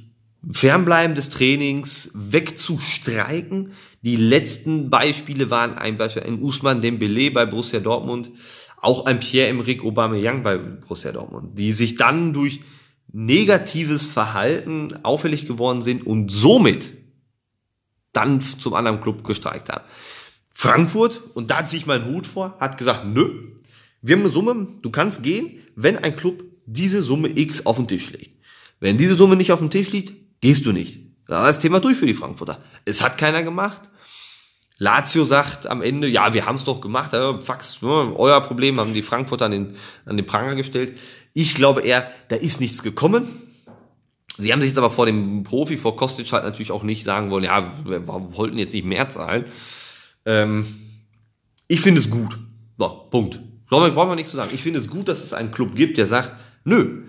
Fernbleiben 0.53 1.15
des 1.15 1.31
Trainings 1.31 2.11
wegzustreiken. 2.15 3.73
Die 4.03 4.17
letzten 4.17 4.91
Beispiele 4.91 5.51
waren 5.51 5.75
ein 5.75 5.97
Beispiel 5.97 6.23
in 6.23 6.43
Usman 6.43 6.83
Dembele 6.83 7.31
bei 7.31 7.47
Borussia 7.47 7.81
Dortmund, 7.81 8.31
auch 8.77 9.07
ein 9.07 9.19
Pierre-Emerick 9.19 9.83
Aubameyang 9.83 10.43
bei 10.43 10.59
Borussia 10.59 11.13
Dortmund, 11.13 11.59
die 11.59 11.73
sich 11.73 11.97
dann 11.97 12.35
durch 12.35 12.61
negatives 13.13 14.05
Verhalten 14.05 14.93
auffällig 15.05 15.47
geworden 15.47 15.81
sind 15.81 16.07
und 16.07 16.31
somit 16.31 16.91
dann 18.13 18.41
zum 18.41 18.75
anderen 18.75 19.01
Club 19.01 19.25
gestreikt 19.25 19.71
haben. 19.71 19.85
Frankfurt, 20.55 21.21
und 21.35 21.51
da 21.51 21.65
ziehe 21.65 21.81
ich 21.81 21.87
meinen 21.87 22.07
Hut 22.07 22.27
vor, 22.27 22.57
hat 22.61 22.79
gesagt, 22.79 23.07
nö, 23.07 23.53
wir 24.03 24.17
haben 24.17 24.23
eine 24.23 24.31
Summe, 24.31 24.69
du 24.83 24.91
kannst 24.91 25.23
gehen, 25.23 25.59
wenn 25.75 25.99
ein 25.99 26.17
Club 26.17 26.45
diese 26.67 27.03
Summe 27.03 27.37
X 27.37 27.67
auf 27.67 27.77
den 27.77 27.89
Tisch 27.89 28.11
legt. 28.11 28.36
Wenn 28.81 28.97
diese 28.97 29.17
Summe 29.17 29.37
nicht 29.37 29.53
auf 29.53 29.59
dem 29.59 29.71
Tisch 29.71 29.91
liegt, 29.93 30.15
gehst 30.41 30.67
du 30.67 30.73
nicht. 30.73 31.01
Da 31.27 31.41
war 31.41 31.47
das 31.47 31.59
Thema 31.59 31.81
durch 31.81 31.97
für 31.97 32.07
die 32.07 32.15
Frankfurter. 32.15 32.61
Es 32.85 33.03
hat 33.03 33.19
keiner 33.19 33.43
gemacht. 33.43 33.83
Lazio 34.79 35.25
sagt 35.25 35.67
am 35.67 35.81
Ende, 35.81 36.07
ja, 36.07 36.35
wir 36.35 36.45
haben 36.45 36.57
es 36.57 36.65
doch 36.65 36.83
gemacht, 36.83 37.15
ja, 37.15 37.41
Fax, 37.41 37.81
ne, 37.81 38.13
euer 38.15 38.41
Problem, 38.43 38.79
haben 38.79 38.93
die 38.93 39.03
Frankfurter 39.03 39.47
an 39.47 39.53
den, 39.53 39.77
an 40.05 40.19
den 40.19 40.27
Pranger 40.27 40.55
gestellt. 40.55 40.99
Ich 41.33 41.55
glaube 41.55 41.81
eher, 41.81 42.11
da 42.29 42.37
ist 42.37 42.61
nichts 42.61 42.83
gekommen. 42.83 43.43
Sie 44.37 44.53
haben 44.53 44.61
sich 44.61 44.69
jetzt 44.69 44.79
aber 44.79 44.91
vor 44.91 45.07
dem 45.07 45.45
Profi, 45.45 45.79
vor 45.79 45.97
Kostic 45.97 46.31
halt 46.31 46.45
natürlich 46.45 46.73
auch 46.73 46.83
nicht 46.83 47.05
sagen 47.05 47.31
wollen, 47.31 47.45
ja, 47.45 47.73
wir 47.87 48.07
wollten 48.07 48.59
jetzt 48.59 48.75
nicht 48.75 48.85
mehr 48.85 49.09
zahlen. 49.09 49.47
Ähm, 50.27 50.67
ich 51.69 51.81
finde 51.81 52.01
es 52.01 52.11
gut. 52.11 52.39
So, 52.77 53.09
Punkt. 53.11 53.41
Brauchen 53.69 53.95
wir 53.97 54.15
nichts 54.15 54.31
zu 54.31 54.37
sagen. 54.37 54.51
Ich 54.55 54.63
finde 54.63 54.79
es 54.79 54.89
gut, 54.89 55.09
dass 55.09 55.25
es 55.25 55.33
einen 55.33 55.53
Club 55.53 55.75
gibt, 55.75 55.97
der 55.97 56.07
sagt, 56.07 56.33
nö. 56.65 57.06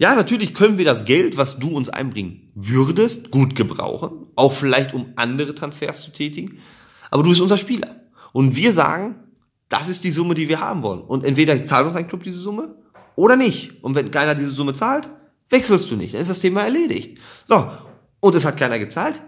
Ja, 0.00 0.14
natürlich 0.14 0.54
können 0.54 0.78
wir 0.78 0.84
das 0.84 1.04
Geld, 1.04 1.36
was 1.36 1.58
du 1.58 1.70
uns 1.70 1.88
einbringen 1.88 2.52
würdest, 2.54 3.32
gut 3.32 3.56
gebrauchen. 3.56 4.28
Auch 4.36 4.52
vielleicht, 4.52 4.94
um 4.94 5.12
andere 5.16 5.56
Transfers 5.56 6.02
zu 6.02 6.12
tätigen. 6.12 6.60
Aber 7.10 7.24
du 7.24 7.30
bist 7.30 7.40
unser 7.40 7.58
Spieler. 7.58 7.96
Und 8.32 8.54
wir 8.54 8.72
sagen, 8.72 9.16
das 9.68 9.88
ist 9.88 10.04
die 10.04 10.12
Summe, 10.12 10.34
die 10.34 10.48
wir 10.48 10.60
haben 10.60 10.82
wollen. 10.82 11.00
Und 11.00 11.24
entweder 11.24 11.64
zahlt 11.64 11.88
uns 11.88 11.96
ein 11.96 12.06
Club 12.06 12.22
diese 12.22 12.38
Summe 12.38 12.76
oder 13.16 13.34
nicht. 13.34 13.82
Und 13.82 13.96
wenn 13.96 14.12
keiner 14.12 14.36
diese 14.36 14.50
Summe 14.50 14.72
zahlt, 14.72 15.08
wechselst 15.50 15.90
du 15.90 15.96
nicht. 15.96 16.14
Dann 16.14 16.20
ist 16.20 16.30
das 16.30 16.40
Thema 16.40 16.62
erledigt. 16.62 17.18
So. 17.46 17.68
Und 18.20 18.34
es 18.36 18.44
hat 18.44 18.56
keiner 18.56 18.78
gezahlt. 18.78 19.20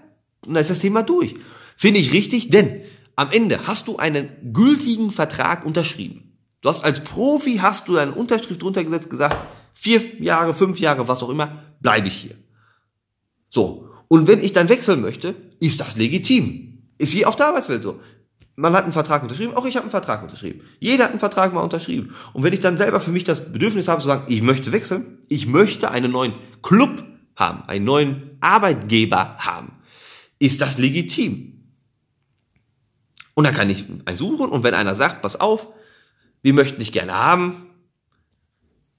Und 0.46 0.54
dann 0.54 0.62
ist 0.62 0.70
das 0.70 0.78
Thema 0.78 1.02
durch. 1.02 1.34
Finde 1.76 1.98
ich 1.98 2.12
richtig, 2.12 2.50
denn 2.50 2.82
am 3.16 3.32
Ende 3.32 3.66
hast 3.66 3.88
du 3.88 3.96
einen 3.96 4.52
gültigen 4.52 5.10
Vertrag 5.10 5.66
unterschrieben. 5.66 6.38
Du 6.60 6.68
hast 6.68 6.84
als 6.84 7.02
Profi 7.02 7.56
hast 7.56 7.88
du 7.88 7.94
deine 7.94 8.12
Unterschrift 8.12 8.62
drunter 8.62 8.84
gesetzt, 8.84 9.10
gesagt, 9.10 9.36
vier 9.74 10.00
Jahre, 10.22 10.54
fünf 10.54 10.78
Jahre, 10.78 11.08
was 11.08 11.22
auch 11.22 11.30
immer, 11.30 11.62
bleibe 11.80 12.08
ich 12.08 12.14
hier. 12.14 12.34
So. 13.50 13.88
Und 14.08 14.26
wenn 14.26 14.40
ich 14.40 14.52
dann 14.52 14.68
wechseln 14.68 15.00
möchte, 15.00 15.34
ist 15.60 15.80
das 15.80 15.96
legitim. 15.96 16.82
Ist 16.98 17.14
wie 17.14 17.26
auf 17.26 17.36
der 17.36 17.48
Arbeitswelt 17.48 17.82
so. 17.82 18.00
Man 18.56 18.74
hat 18.74 18.84
einen 18.84 18.92
Vertrag 18.92 19.22
unterschrieben, 19.22 19.54
auch 19.54 19.64
ich 19.64 19.76
habe 19.76 19.84
einen 19.84 19.90
Vertrag 19.90 20.22
unterschrieben. 20.22 20.60
Jeder 20.80 21.04
hat 21.04 21.10
einen 21.12 21.20
Vertrag 21.20 21.54
mal 21.54 21.62
unterschrieben. 21.62 22.14
Und 22.34 22.42
wenn 22.42 22.52
ich 22.52 22.60
dann 22.60 22.76
selber 22.76 23.00
für 23.00 23.10
mich 23.10 23.24
das 23.24 23.52
Bedürfnis 23.52 23.88
habe 23.88 24.02
zu 24.02 24.08
sagen, 24.08 24.24
ich 24.28 24.42
möchte 24.42 24.72
wechseln, 24.72 25.18
ich 25.28 25.46
möchte 25.46 25.90
einen 25.90 26.12
neuen 26.12 26.34
Club 26.62 27.04
haben, 27.36 27.62
einen 27.68 27.86
neuen 27.86 28.36
Arbeitgeber 28.40 29.38
haben, 29.38 29.72
ist 30.38 30.60
das 30.60 30.76
legitim. 30.76 31.72
Und 33.34 33.44
dann 33.44 33.54
kann 33.54 33.70
ich 33.70 33.86
einen 34.04 34.16
suchen 34.16 34.50
und 34.50 34.62
wenn 34.62 34.74
einer 34.74 34.94
sagt, 34.94 35.22
pass 35.22 35.40
auf, 35.40 35.68
wir 36.42 36.52
möchten 36.52 36.80
dich 36.80 36.92
gerne 36.92 37.14
haben, 37.14 37.69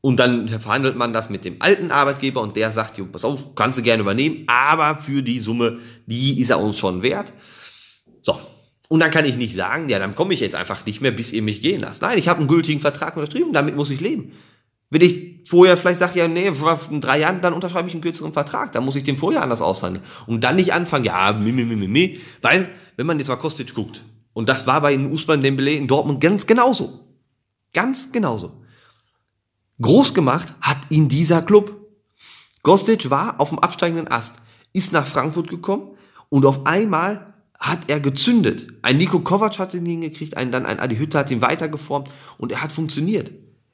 und 0.01 0.17
dann 0.17 0.49
verhandelt 0.49 0.95
man 0.95 1.13
das 1.13 1.29
mit 1.29 1.45
dem 1.45 1.57
alten 1.59 1.91
Arbeitgeber 1.91 2.41
und 2.41 2.55
der 2.55 2.71
sagt, 2.71 2.97
jo, 2.97 3.05
pass 3.05 3.23
auf, 3.23 3.55
kannst 3.55 3.79
du 3.79 3.83
gerne 3.83 4.01
übernehmen, 4.01 4.43
aber 4.47 4.99
für 4.99 5.21
die 5.21 5.39
Summe, 5.39 5.79
die 6.07 6.41
ist 6.41 6.49
er 6.49 6.59
uns 6.59 6.79
schon 6.79 7.03
wert. 7.03 7.31
So. 8.23 8.39
Und 8.89 8.99
dann 8.99 9.11
kann 9.11 9.25
ich 9.25 9.37
nicht 9.37 9.55
sagen, 9.55 9.87
ja, 9.89 9.99
dann 9.99 10.15
komme 10.15 10.33
ich 10.33 10.39
jetzt 10.39 10.55
einfach 10.55 10.85
nicht 10.85 11.01
mehr, 11.01 11.11
bis 11.11 11.31
ihr 11.31 11.43
mich 11.43 11.61
gehen 11.61 11.81
lasst. 11.81 12.01
Nein, 12.01 12.17
ich 12.17 12.27
habe 12.27 12.39
einen 12.39 12.47
gültigen 12.47 12.81
Vertrag 12.81 13.15
unterschrieben, 13.15 13.53
damit 13.53 13.75
muss 13.75 13.91
ich 13.91 14.01
leben. 14.01 14.33
Wenn 14.89 15.01
ich 15.01 15.47
vorher 15.47 15.77
vielleicht 15.77 15.99
sage, 15.99 16.19
ja, 16.19 16.27
nee, 16.27 16.51
in 16.89 17.01
drei 17.01 17.19
Jahren, 17.19 17.41
dann 17.41 17.53
unterschreibe 17.53 17.87
ich 17.87 17.93
einen 17.93 18.01
kürzeren 18.01 18.33
Vertrag, 18.33 18.73
dann 18.73 18.83
muss 18.83 18.95
ich 18.95 19.03
den 19.03 19.17
vorher 19.17 19.43
anders 19.43 19.61
aushandeln. 19.61 20.03
Und 20.27 20.41
dann 20.43 20.57
nicht 20.57 20.73
anfangen, 20.73 21.05
ja, 21.05 21.31
mi, 21.31 21.51
mi, 21.51 21.63
mi, 21.63 21.75
mi, 21.75 21.87
mi. 21.87 22.19
Weil, 22.41 22.69
wenn 22.97 23.05
man 23.05 23.17
jetzt 23.17 23.29
mal 23.29 23.37
Kostic 23.37 23.73
guckt, 23.73 24.03
und 24.33 24.49
das 24.49 24.67
war 24.67 24.81
bei 24.81 24.97
Usman 24.97 25.41
Dembele 25.41 25.71
in 25.71 25.87
Dortmund 25.87 26.19
ganz 26.19 26.45
genauso. 26.45 26.99
Ganz 27.73 28.11
genauso. 28.11 28.60
Groß 29.81 30.13
gemacht 30.13 30.53
hat 30.61 30.77
ihn 30.89 31.09
dieser 31.09 31.41
Club. 31.41 31.75
Kostic 32.61 33.09
war 33.09 33.39
auf 33.39 33.49
dem 33.49 33.59
absteigenden 33.59 34.07
Ast, 34.09 34.33
ist 34.73 34.93
nach 34.93 35.07
Frankfurt 35.07 35.49
gekommen 35.49 35.97
und 36.29 36.45
auf 36.45 36.65
einmal 36.65 37.33
hat 37.59 37.89
er 37.89 37.99
gezündet. 37.99 38.67
Ein 38.81 38.97
Nico 38.97 39.19
Kovac 39.19 39.59
hat 39.59 39.73
ihn 39.73 39.85
hingekriegt, 39.85 40.37
ein, 40.37 40.51
dann 40.51 40.65
ein 40.65 40.79
Adi 40.79 40.97
Hütte 40.97 41.17
hat 41.17 41.31
ihn 41.31 41.41
weitergeformt 41.41 42.09
und 42.37 42.51
er 42.51 42.61
hat 42.61 42.71
funktioniert. 42.71 43.31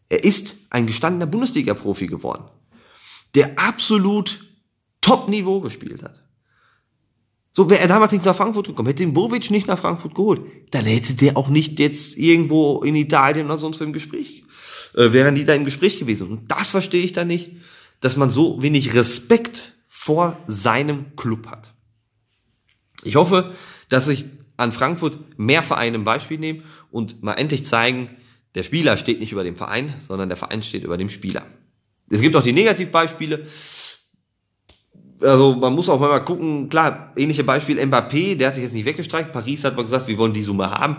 Er 0.09 0.23
ist 0.23 0.55
ein 0.69 0.87
gestandener 0.87 1.25
Bundesliga-Profi 1.25 2.07
geworden, 2.07 2.45
der 3.35 3.57
absolut 3.59 4.45
Top-Niveau 5.01 5.61
gespielt 5.61 6.03
hat. 6.03 6.26
So, 7.57 7.71
wäre 7.71 7.81
er 7.81 7.87
damals 7.87 8.11
nicht 8.11 8.23
nach 8.23 8.35
Frankfurt 8.35 8.67
gekommen, 8.67 8.85
hätte 8.85 9.01
den 9.01 9.15
Bovic 9.15 9.49
nicht 9.49 9.65
nach 9.65 9.79
Frankfurt 9.79 10.13
geholt, 10.13 10.41
dann 10.69 10.85
hätte 10.85 11.15
der 11.15 11.37
auch 11.37 11.49
nicht 11.49 11.79
jetzt 11.79 12.15
irgendwo 12.15 12.83
in 12.83 12.95
Italien 12.95 13.47
oder 13.47 13.57
sonst 13.57 13.79
wo 13.79 13.83
im 13.83 13.93
Gespräch 13.93 14.43
äh, 14.93 15.11
wären 15.11 15.33
die 15.33 15.43
da 15.43 15.55
im 15.55 15.65
Gespräch 15.65 15.97
gewesen. 15.97 16.29
Und 16.29 16.51
das 16.51 16.69
verstehe 16.69 17.03
ich 17.03 17.13
da 17.13 17.25
nicht, 17.25 17.53
dass 17.99 18.15
man 18.15 18.29
so 18.29 18.61
wenig 18.61 18.93
Respekt 18.93 19.73
vor 19.87 20.37
seinem 20.45 21.15
Club 21.15 21.47
hat. 21.47 21.73
Ich 23.03 23.15
hoffe, 23.15 23.55
dass 23.89 24.05
sich 24.05 24.25
an 24.57 24.71
Frankfurt 24.71 25.17
mehr 25.39 25.63
Vereine 25.63 25.97
ein 25.97 26.03
Beispiel 26.03 26.37
nehmen 26.37 26.61
und 26.91 27.23
mal 27.23 27.33
endlich 27.33 27.65
zeigen, 27.65 28.11
der 28.53 28.61
Spieler 28.61 28.97
steht 28.97 29.19
nicht 29.19 29.31
über 29.31 29.43
dem 29.43 29.55
Verein, 29.55 29.95
sondern 30.07 30.29
der 30.29 30.37
Verein 30.37 30.61
steht 30.61 30.83
über 30.83 30.99
dem 30.99 31.09
Spieler. 31.09 31.47
Es 32.07 32.21
gibt 32.21 32.35
auch 32.35 32.43
die 32.43 32.53
Negativbeispiele. 32.53 33.47
Also 35.21 35.55
man 35.55 35.73
muss 35.73 35.89
auch 35.89 35.99
mal 35.99 36.19
gucken, 36.19 36.69
klar, 36.69 37.13
ähnliche 37.15 37.43
Beispiel 37.43 37.79
Mbappé, 37.79 38.35
der 38.35 38.47
hat 38.47 38.55
sich 38.55 38.63
jetzt 38.63 38.73
nicht 38.73 38.85
weggestreicht. 38.85 39.31
Paris 39.31 39.63
hat 39.63 39.75
mal 39.75 39.83
gesagt, 39.83 40.07
wir 40.07 40.17
wollen 40.17 40.33
die 40.33 40.43
Summe 40.43 40.69
haben. 40.69 40.97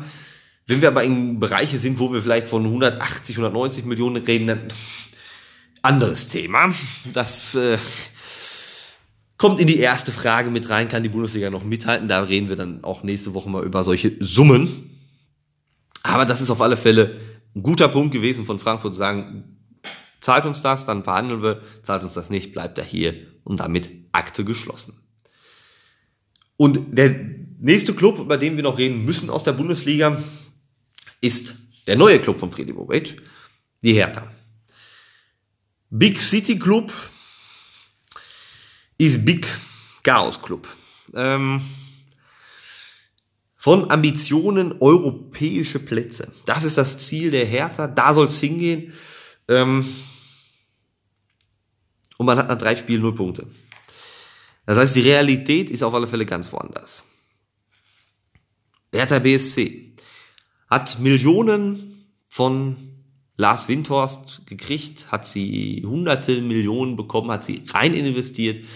Wenn 0.67 0.83
wir 0.83 0.89
aber 0.89 1.03
in 1.03 1.41
Bereiche 1.41 1.79
sind, 1.79 1.99
wo 1.99 2.13
wir 2.13 2.23
vielleicht 2.23 2.49
von 2.49 2.65
180, 2.65 3.37
190 3.37 3.85
Millionen 3.85 4.23
reden, 4.23 4.47
dann 4.49 4.61
anderes 5.83 6.27
Thema. 6.27 6.75
Das 7.13 7.55
äh, 7.55 7.79
kommt 9.39 9.61
in 9.61 9.67
die 9.67 9.79
erste 9.79 10.13
Frage 10.13 10.51
mit 10.51 10.69
rein, 10.69 10.89
kann 10.89 11.03
die 11.03 11.09
Bundesliga 11.09 11.51
noch 11.51 11.65
mithalten? 11.65 12.09
Da 12.09 12.21
reden 12.21 12.49
wir 12.49 12.57
dann 12.57 12.85
auch 12.85 13.03
nächste 13.03 13.35
Woche 13.35 13.49
mal 13.49 13.65
über 13.65 13.85
solche 13.85 14.17
Summen. 14.21 14.91
Aber 16.03 16.27
das 16.27 16.41
ist 16.41 16.51
auf 16.51 16.61
alle 16.61 16.77
Fälle 16.77 17.19
ein 17.55 17.63
guter 17.63 17.89
Punkt 17.89 18.13
gewesen 18.13 18.45
von 18.45 18.59
Frankfurt 18.59 18.95
zu 18.95 18.99
sagen, 18.99 19.58
zahlt 20.21 20.47
uns 20.47 20.63
das, 20.63 20.87
dann 20.87 21.05
verhandeln 21.05 21.43
wir, 21.43 21.63
zahlt 21.83 22.03
uns 22.03 22.15
das 22.15 22.31
nicht, 22.31 22.53
bleibt 22.53 22.79
er 22.79 22.85
hier 22.85 23.15
und 23.45 23.61
damit 23.61 23.89
Akte 24.13 24.45
geschlossen. 24.45 25.01
Und 26.57 26.97
der 26.97 27.15
nächste 27.61 27.95
Club, 27.95 28.19
über 28.19 28.37
den 28.37 28.57
wir 28.57 28.63
noch 28.63 28.79
reden 28.79 29.05
müssen 29.05 29.31
aus 29.31 29.45
der 29.45 29.53
Bundesliga, 29.53 30.23
ist 31.21 31.55
der 31.87 31.97
neue 31.97 32.19
Club 32.19 32.39
von 32.39 32.53
Freddy 32.53 32.73
Bobic, 32.73 33.21
die 33.83 33.95
Hertha. 33.95 34.31
Big 35.91 36.21
City 36.21 36.59
Club 36.59 36.93
ist 38.99 39.25
Big 39.25 39.47
Chaos 40.03 40.41
Club. 40.43 40.69
Ähm, 41.15 41.63
von 43.57 43.91
Ambitionen 43.91 44.77
europäische 44.81 45.79
Plätze. 45.81 46.33
Das 46.47 46.65
ist 46.65 46.79
das 46.79 46.99
Ziel 46.99 47.31
der 47.31 47.47
Hertha. 47.47 47.87
Da 47.89 48.15
soll 48.15 48.27
es 48.27 48.39
hingehen. 48.39 48.93
Ähm, 49.49 49.95
und 52.19 52.27
man 52.27 52.39
hat 52.39 52.49
nach 52.49 52.59
drei 52.59 52.77
Spielen 52.77 53.03
null 53.03 53.15
Punkte. 53.15 53.47
Das 54.67 54.77
heißt, 54.77 54.97
die 54.97 55.01
Realität 55.01 55.71
ist 55.71 55.83
auf 55.83 55.95
alle 55.95 56.07
Fälle 56.07 56.27
ganz 56.27 56.53
woanders. 56.53 57.05
Hertha 58.93 59.19
BSC 59.19 59.95
hat 60.69 60.99
Millionen 60.99 62.13
von 62.29 62.77
Lars 63.37 63.69
Windhorst 63.69 64.47
gekriegt, 64.47 65.11
hat 65.11 65.27
sie 65.27 65.85
hunderte 65.87 66.43
Millionen 66.43 66.97
bekommen, 66.97 67.31
hat 67.31 67.45
sie 67.45 67.65
rein 67.69 67.95
investiert 67.95 68.67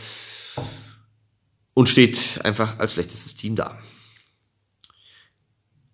und 1.74 1.88
steht 1.88 2.40
einfach 2.44 2.78
als 2.78 2.92
schlechtestes 2.92 3.35
Team 3.35 3.56
da. 3.56 3.78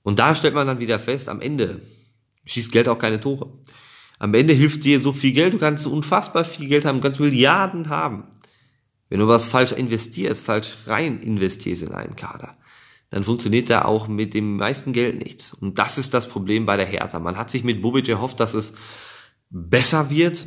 Und 0.02 0.18
da 0.18 0.34
stellt 0.34 0.54
man 0.54 0.66
dann 0.66 0.80
wieder 0.80 0.98
fest, 0.98 1.28
am 1.28 1.40
Ende 1.40 1.80
schießt 2.44 2.70
Geld 2.72 2.88
auch 2.88 2.98
keine 2.98 3.20
Tore. 3.20 3.52
Am 4.18 4.34
Ende 4.34 4.52
hilft 4.52 4.84
dir 4.84 5.00
so 5.00 5.12
viel 5.12 5.32
Geld, 5.32 5.54
du 5.54 5.58
kannst 5.58 5.86
unfassbar 5.86 6.44
viel 6.44 6.68
Geld 6.68 6.84
haben, 6.84 6.96
du 6.96 7.02
kannst 7.02 7.20
Milliarden 7.20 7.88
haben. 7.88 8.24
Wenn 9.08 9.20
du 9.20 9.28
was 9.28 9.44
falsch 9.44 9.72
investierst, 9.72 10.44
falsch 10.44 10.76
rein 10.86 11.20
investierst 11.20 11.82
in 11.82 11.92
einen 11.92 12.16
Kader, 12.16 12.58
dann 13.10 13.24
funktioniert 13.24 13.70
da 13.70 13.84
auch 13.84 14.08
mit 14.08 14.34
dem 14.34 14.56
meisten 14.56 14.92
Geld 14.92 15.18
nichts. 15.18 15.54
Und 15.54 15.78
das 15.78 15.96
ist 15.96 16.12
das 16.12 16.28
Problem 16.28 16.66
bei 16.66 16.76
der 16.76 16.86
Hertha. 16.86 17.18
Man 17.18 17.38
hat 17.38 17.50
sich 17.50 17.64
mit 17.64 17.80
Bobic 17.80 18.08
erhofft, 18.08 18.38
dass 18.40 18.54
es 18.54 18.74
besser 19.50 20.10
wird. 20.10 20.46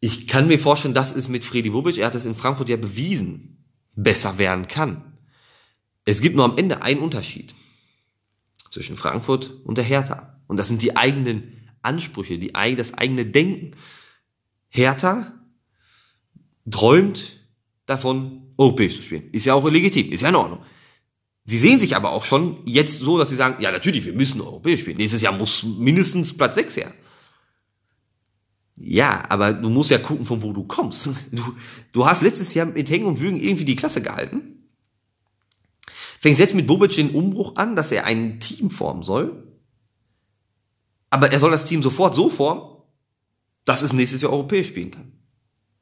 Ich 0.00 0.26
kann 0.26 0.46
mir 0.46 0.58
vorstellen, 0.58 0.94
dass 0.94 1.14
es 1.14 1.28
mit 1.28 1.44
Freddy 1.44 1.70
Bobic, 1.70 1.98
er 1.98 2.06
hat 2.06 2.14
es 2.14 2.24
in 2.24 2.34
Frankfurt 2.34 2.70
ja 2.70 2.76
bewiesen, 2.76 3.66
besser 3.94 4.38
werden 4.38 4.68
kann. 4.68 5.18
Es 6.04 6.20
gibt 6.20 6.34
nur 6.34 6.46
am 6.46 6.56
Ende 6.56 6.82
einen 6.82 7.00
Unterschied 7.00 7.54
zwischen 8.70 8.96
Frankfurt 8.96 9.52
und 9.64 9.76
der 9.76 9.84
Hertha. 9.84 10.40
Und 10.46 10.56
das 10.56 10.68
sind 10.68 10.82
die 10.82 10.96
eigenen 10.96 11.61
Ansprüche, 11.82 12.38
die, 12.38 12.52
das 12.76 12.94
eigene 12.94 13.26
Denken. 13.26 13.76
Hertha 14.68 15.32
träumt 16.70 17.40
davon, 17.86 18.54
europäisch 18.56 18.96
zu 18.96 19.02
spielen. 19.02 19.30
Ist 19.32 19.44
ja 19.44 19.54
auch 19.54 19.68
legitim, 19.68 20.12
ist 20.12 20.22
ja 20.22 20.28
in 20.28 20.36
Ordnung. 20.36 20.60
Sie 21.44 21.58
sehen 21.58 21.78
sich 21.78 21.96
aber 21.96 22.12
auch 22.12 22.24
schon 22.24 22.58
jetzt 22.64 22.98
so, 22.98 23.18
dass 23.18 23.30
sie 23.30 23.36
sagen, 23.36 23.60
ja 23.60 23.72
natürlich, 23.72 24.04
wir 24.04 24.12
müssen 24.12 24.40
europäisch 24.40 24.80
spielen. 24.80 24.98
Nächstes 24.98 25.22
Jahr 25.22 25.36
muss 25.36 25.64
mindestens 25.64 26.36
Platz 26.36 26.54
6 26.54 26.76
her. 26.76 26.94
Ja, 28.76 29.24
aber 29.28 29.52
du 29.52 29.68
musst 29.68 29.90
ja 29.90 29.98
gucken, 29.98 30.24
von 30.24 30.42
wo 30.42 30.52
du 30.52 30.64
kommst. 30.64 31.10
Du, 31.30 31.42
du 31.92 32.06
hast 32.06 32.22
letztes 32.22 32.54
Jahr 32.54 32.66
mit 32.66 32.90
Hängen 32.90 33.06
und 33.06 33.20
Würgen 33.20 33.40
irgendwie 33.40 33.64
die 33.64 33.76
Klasse 33.76 34.02
gehalten. 34.02 34.68
Fängst 36.20 36.40
jetzt 36.40 36.54
mit 36.54 36.66
Bobic 36.66 36.92
den 36.92 37.10
Umbruch 37.10 37.56
an, 37.56 37.74
dass 37.74 37.90
er 37.90 38.04
ein 38.04 38.38
Team 38.38 38.70
formen 38.70 39.02
soll. 39.02 39.51
Aber 41.12 41.30
er 41.30 41.38
soll 41.38 41.50
das 41.50 41.66
Team 41.66 41.82
sofort 41.82 42.14
so 42.14 42.30
formen, 42.30 42.62
dass 43.66 43.82
es 43.82 43.92
nächstes 43.92 44.22
Jahr 44.22 44.32
europäisch 44.32 44.68
spielen 44.68 44.92
kann. 44.92 45.12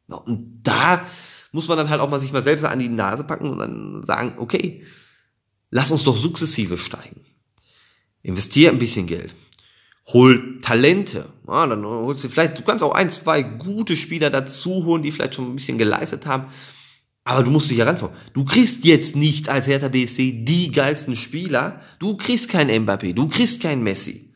Und 0.08 0.62
da 0.64 1.06
muss 1.52 1.68
man 1.68 1.78
dann 1.78 1.88
halt 1.88 2.00
auch 2.00 2.10
mal 2.10 2.18
sich 2.18 2.32
mal 2.32 2.42
selbst 2.42 2.64
an 2.64 2.80
die 2.80 2.88
Nase 2.88 3.22
packen 3.22 3.48
und 3.48 3.60
dann 3.60 4.04
sagen, 4.04 4.34
okay, 4.38 4.82
lass 5.70 5.92
uns 5.92 6.02
doch 6.02 6.16
sukzessive 6.16 6.78
steigen. 6.78 7.20
Investier 8.22 8.70
ein 8.70 8.80
bisschen 8.80 9.06
Geld. 9.06 9.36
hol 10.12 10.60
Talente. 10.62 11.28
Ja, 11.46 11.64
dann 11.64 11.86
holst 11.86 12.24
du 12.24 12.28
vielleicht, 12.28 12.58
du 12.58 12.62
kannst 12.62 12.82
auch 12.82 12.96
ein, 12.96 13.08
zwei 13.08 13.44
gute 13.44 13.96
Spieler 13.96 14.30
dazu 14.30 14.84
holen, 14.84 15.04
die 15.04 15.12
vielleicht 15.12 15.36
schon 15.36 15.48
ein 15.48 15.54
bisschen 15.54 15.78
geleistet 15.78 16.26
haben. 16.26 16.46
Aber 17.22 17.44
du 17.44 17.52
musst 17.52 17.70
dich 17.70 17.78
heranfahren. 17.78 18.16
Du 18.32 18.44
kriegst 18.44 18.84
jetzt 18.84 19.14
nicht 19.14 19.48
als 19.48 19.68
Hertha 19.68 19.86
BSC 19.86 20.44
die 20.44 20.72
geilsten 20.72 21.14
Spieler. 21.14 21.82
Du 22.00 22.16
kriegst 22.16 22.48
kein 22.48 22.68
Mbappé, 22.68 23.12
du 23.14 23.28
kriegst 23.28 23.62
kein 23.62 23.84
Messi. 23.84 24.29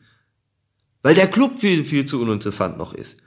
Weil 1.05 1.13
der 1.13 1.29
Club 1.29 1.59
viel, 1.59 1.85
viel 1.85 2.07
zu 2.07 2.19
uninteressant 2.19 2.79
noch 2.79 2.91
ist. 2.91 3.17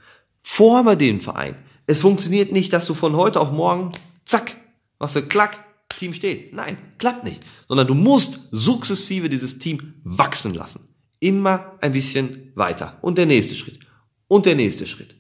Forme 0.43 0.97
den 0.97 1.21
Verein. 1.21 1.55
Es 1.87 2.01
funktioniert 2.01 2.51
nicht, 2.51 2.73
dass 2.73 2.87
du 2.87 2.95
von 2.95 3.15
heute 3.15 3.39
auf 3.39 3.53
morgen, 3.53 3.93
zack, 4.25 4.57
machst 4.99 5.15
du 5.15 5.23
klack, 5.23 5.65
Team 5.97 6.13
steht. 6.13 6.53
Nein, 6.53 6.77
klappt 6.99 7.23
nicht. 7.23 7.41
Sondern 7.69 7.87
du 7.87 7.95
musst 7.95 8.41
sukzessive 8.51 9.29
dieses 9.29 9.61
Team 9.61 9.95
wachsen 10.03 10.55
lassen. 10.55 10.89
Immer 11.21 11.79
ein 11.81 11.93
bisschen 11.93 12.51
weiter. 12.57 12.99
Und 13.01 13.17
der 13.17 13.27
nächste 13.27 13.55
Schritt. 13.55 13.79
Und 14.27 14.47
der 14.47 14.57
nächste 14.57 14.85
Schritt. 14.85 15.15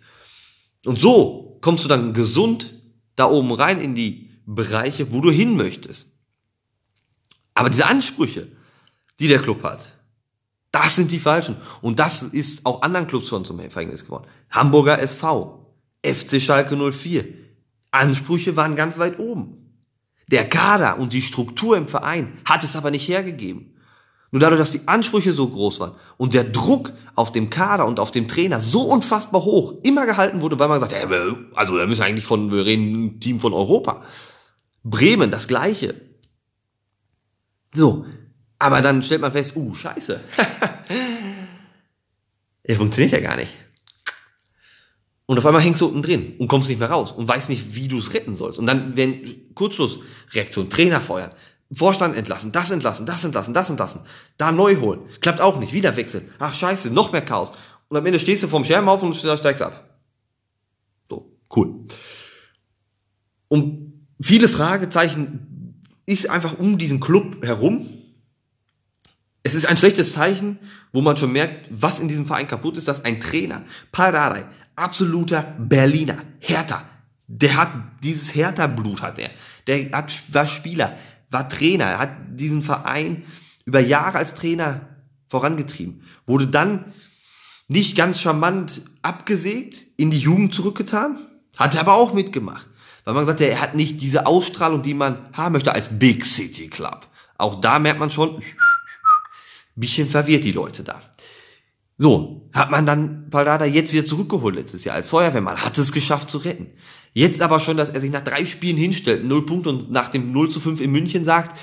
Und 0.85 0.99
so 0.99 1.59
kommst 1.61 1.85
du 1.85 1.89
dann 1.89 2.13
gesund 2.13 2.75
da 3.15 3.31
oben 3.31 3.53
rein 3.53 3.81
in 3.81 3.95
die 3.95 4.31
Bereiche, 4.47 5.13
wo 5.13 5.21
du 5.21 5.31
hin 5.31 5.55
möchtest. 5.55 6.09
Aber 7.55 7.71
diese 7.71 7.87
Ansprüche, 7.87 8.49
die 9.21 9.29
der 9.29 9.43
Club 9.43 9.63
hat, 9.63 9.93
das 10.71 10.97
sind 10.97 11.11
die 11.11 11.19
falschen. 11.19 11.57
Und 11.81 11.99
das 11.99 12.23
ist 12.23 12.67
auch 12.67 12.83
anderen 12.83 13.07
Clubs 13.07 13.29
schon 13.29 13.45
zum 13.45 13.59
Verhängnis 13.71 14.05
geworden. 14.05 14.27
Hamburger 14.51 15.01
SV, 15.01 15.75
FC 16.05 16.41
Schalke 16.41 16.77
04. 16.77 17.25
Ansprüche 17.91 18.57
waren 18.57 18.77
ganz 18.77 18.99
weit 18.99 19.19
oben. 19.19 19.59
Der 20.31 20.49
Kader 20.49 20.99
und 20.99 21.15
die 21.15 21.23
Struktur 21.23 21.77
im 21.77 21.89
Verein 21.89 22.35
hat 22.45 22.63
es 22.65 22.77
aber 22.77 22.91
nicht 22.91 23.09
hergegeben. 23.09 23.75
Nur 24.31 24.41
dadurch, 24.41 24.61
dass 24.61 24.73
die 24.73 24.87
Ansprüche 24.87 25.33
so 25.33 25.49
groß 25.49 25.81
waren 25.81 25.95
und 26.19 26.35
der 26.35 26.45
Druck 26.45 26.93
auf 27.15 27.33
dem 27.33 27.49
Kader 27.49 27.87
und 27.87 27.99
auf 27.99 28.11
dem 28.11 28.29
Trainer 28.29 28.61
so 28.61 28.83
unfassbar 28.83 29.43
hoch 29.43 29.77
immer 29.85 30.05
gehalten 30.05 30.43
wurde, 30.43 30.59
weil 30.59 30.69
man 30.69 30.81
sagt, 30.81 30.93
hey, 30.93 31.07
also 31.55 31.79
da 31.79 31.87
müssen 31.87 32.01
wir 32.01 32.07
eigentlich 32.07 32.27
von, 32.27 32.53
wir 32.53 32.67
reden 32.67 33.05
ein 33.05 33.21
Team 33.21 33.41
von 33.41 33.55
Europa. 33.55 34.03
Bremen, 34.85 35.31
das 35.31 35.49
gleiche. 35.49 35.95
So. 37.73 38.05
Aber 38.59 38.81
dann 38.81 39.03
stellt 39.03 39.21
man 39.21 39.33
fest, 39.33 39.57
uh, 39.57 39.75
scheiße. 39.75 40.21
Es 42.71 42.77
funktioniert 42.77 43.15
ja 43.15 43.21
gar 43.21 43.37
nicht. 43.37 43.55
Und 45.25 45.39
auf 45.39 45.47
einmal 45.47 45.63
hängst 45.63 45.81
du 45.81 45.87
unten 45.87 46.03
drin 46.03 46.35
und 46.39 46.49
kommst 46.49 46.69
nicht 46.69 46.79
mehr 46.79 46.91
raus 46.91 47.13
und 47.13 47.27
weißt 47.27 47.49
nicht, 47.49 47.75
wie 47.75 47.89
du 47.89 47.99
es 47.99 48.13
retten 48.13 48.35
sollst. 48.35 48.59
Und 48.59 48.67
dann 48.67 48.95
werden 48.95 49.55
Kurzschlussreaktion, 49.55 50.69
Trainer 50.69 51.01
feuern, 51.01 51.33
Vorstand 51.73 52.17
entlassen, 52.17 52.53
das 52.53 52.71
entlassen, 52.71 53.05
das 53.05 53.25
entlassen, 53.25 53.55
das 53.55 53.71
entlassen, 53.71 54.01
da 54.37 54.53
neu 54.53 54.77
holen. 54.77 55.01
Klappt 55.21 55.41
auch 55.41 55.59
nicht, 55.59 55.73
wieder 55.73 55.97
wechseln. 55.97 56.31
Ach 56.39 56.55
scheiße, 56.55 56.91
noch 56.91 57.13
mehr 57.13 57.23
Chaos. 57.23 57.53
Und 57.89 57.97
am 57.97 58.07
Ende 58.07 58.19
stehst 58.19 58.43
du 58.43 58.49
vorm 58.49 58.65
Scherbenhaufen 58.65 59.09
und 59.09 59.15
steigst 59.15 59.63
ab. 59.63 59.99
So, 61.11 61.31
cool. 61.55 61.87
Und 63.49 64.07
viele 64.21 64.49
Fragezeichen 64.49 65.85
ist 66.07 66.31
einfach 66.31 66.59
um 66.59 66.79
diesen 66.79 67.01
Club 67.01 67.45
herum. 67.45 67.98
Es 69.43 69.55
ist 69.55 69.67
ein 69.67 69.77
schlechtes 69.77 70.13
Zeichen, 70.13 70.59
wo 70.93 71.01
man 71.01 71.17
schon 71.17 71.33
merkt, 71.33 71.69
was 71.71 72.01
in 72.01 72.09
diesem 72.09 72.27
Verein 72.27 72.49
kaputt 72.49 72.77
ist, 72.77 72.89
dass 72.89 73.05
ein 73.05 73.21
Trainer, 73.21 73.63
Paradei, 73.93 74.47
absoluter 74.77 75.55
Berliner, 75.59 76.19
Hertha, 76.41 76.85
der 77.27 77.57
hat 77.57 77.73
dieses 78.03 78.35
Hertha-Blut 78.35 79.03
hat 79.03 79.19
er. 79.19 79.31
Der 79.67 79.91
hat, 79.93 80.13
war 80.33 80.47
Spieler, 80.47 80.97
war 81.31 81.49
Trainer, 81.49 81.99
hat 81.99 82.11
diesen 82.31 82.63
Verein 82.63 83.25
über 83.65 83.81
Jahre 83.81 84.19
als 84.19 84.35
Trainer 84.35 84.81
vorangetrieben, 85.29 86.03
wurde 86.25 86.47
dann 86.47 86.93
nicht 87.69 87.97
ganz 87.97 88.21
charmant 88.21 88.81
abgesägt, 89.03 89.85
in 89.99 90.11
die 90.11 90.19
Jugend 90.19 90.55
zurückgetan, 90.55 91.19
hat 91.59 91.75
er 91.75 91.83
aber 91.83 91.95
auch 91.95 92.15
mitgemacht. 92.15 92.67
Weil 93.05 93.15
man 93.15 93.25
gesagt 93.25 93.41
hat, 93.41 93.49
er 93.49 93.61
hat 93.61 93.75
nicht 93.75 94.01
diese 94.01 94.27
Ausstrahlung, 94.27 94.83
die 94.83 94.95
man 94.95 95.29
haben 95.33 95.53
möchte 95.53 95.75
als 95.75 95.99
Big 95.99 96.25
City 96.25 96.69
Club. 96.69 97.07
Auch 97.37 97.61
da 97.61 97.79
merkt 97.79 98.01
man 98.01 98.11
schon, 98.11 98.43
bisschen 99.81 100.09
verwirrt 100.09 100.45
die 100.45 100.53
Leute 100.53 100.85
da. 100.85 101.03
So, 101.99 102.49
hat 102.53 102.71
man 102.71 102.87
dann 102.87 103.29
Paldada 103.31 103.65
jetzt 103.65 103.93
wieder 103.93 104.05
zurückgeholt 104.05 104.55
letztes 104.55 104.85
Jahr 104.85 104.95
als 104.95 105.11
Feuerwehrmann, 105.11 105.65
hat 105.65 105.77
es 105.79 105.93
geschafft 105.93 106.31
zu 106.31 106.39
retten. 106.39 106.69
Jetzt 107.13 107.43
aber 107.43 107.59
schon, 107.59 107.77
dass 107.77 107.91
er 107.91 108.01
sich 108.01 108.13
nach 108.13 108.23
drei 108.23 108.47
Spielen 108.47 108.77
hinstellt, 108.77 109.25
null 109.25 109.45
Punkte 109.45 109.71
und 109.71 109.91
nach 109.91 110.09
dem 110.09 110.31
0 110.31 110.51
zu 110.51 110.61
5 110.61 110.81
in 110.81 110.93
München 110.93 111.25
sagt, 111.25 111.59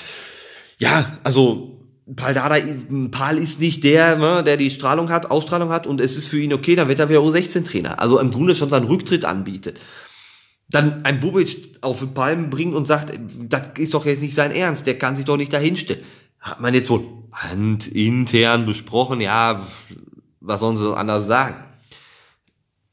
ja, 0.78 1.18
also 1.24 1.76
Paldada, 2.14 2.58
Pal 3.12 3.38
ist 3.38 3.60
nicht 3.60 3.84
der, 3.84 4.18
ne, 4.18 4.44
der 4.44 4.58
die 4.58 4.70
Strahlung 4.70 5.10
hat, 5.10 5.32
Ausstrahlung 5.32 5.70
hat 5.70 5.88
und 5.88 6.02
es 6.02 6.18
ist 6.18 6.28
für 6.28 6.40
ihn 6.40 6.54
okay, 6.54 6.76
dann 6.76 6.88
wird 6.88 7.00
er 7.00 7.10
wieder 7.10 7.22
U16-Trainer. 7.22 8.00
Also 8.02 8.20
im 8.20 8.32
Grunde 8.32 8.54
schon 8.54 8.70
seinen 8.70 8.86
Rücktritt 8.86 9.26
anbietet. 9.26 9.80
Dann 10.68 11.06
ein 11.06 11.20
Bubic 11.20 11.78
auf 11.82 12.00
den 12.00 12.14
Palmen 12.14 12.50
bringt 12.50 12.76
und 12.76 12.86
sagt, 12.86 13.18
das 13.40 13.70
ist 13.78 13.94
doch 13.94 14.06
jetzt 14.06 14.22
nicht 14.22 14.36
sein 14.36 14.52
Ernst, 14.52 14.86
der 14.86 14.98
kann 14.98 15.16
sich 15.16 15.26
doch 15.26 15.38
nicht 15.38 15.54
dahinstellen. 15.54 16.04
Hat 16.40 16.60
man 16.60 16.74
jetzt 16.74 16.90
wohl 16.90 17.25
handintern 17.36 18.66
besprochen, 18.66 19.22
ja, 19.22 19.68
was 20.40 20.60
sollen 20.62 20.78
sie 20.78 20.96
anders 20.96 21.28
sagen? 21.28 21.64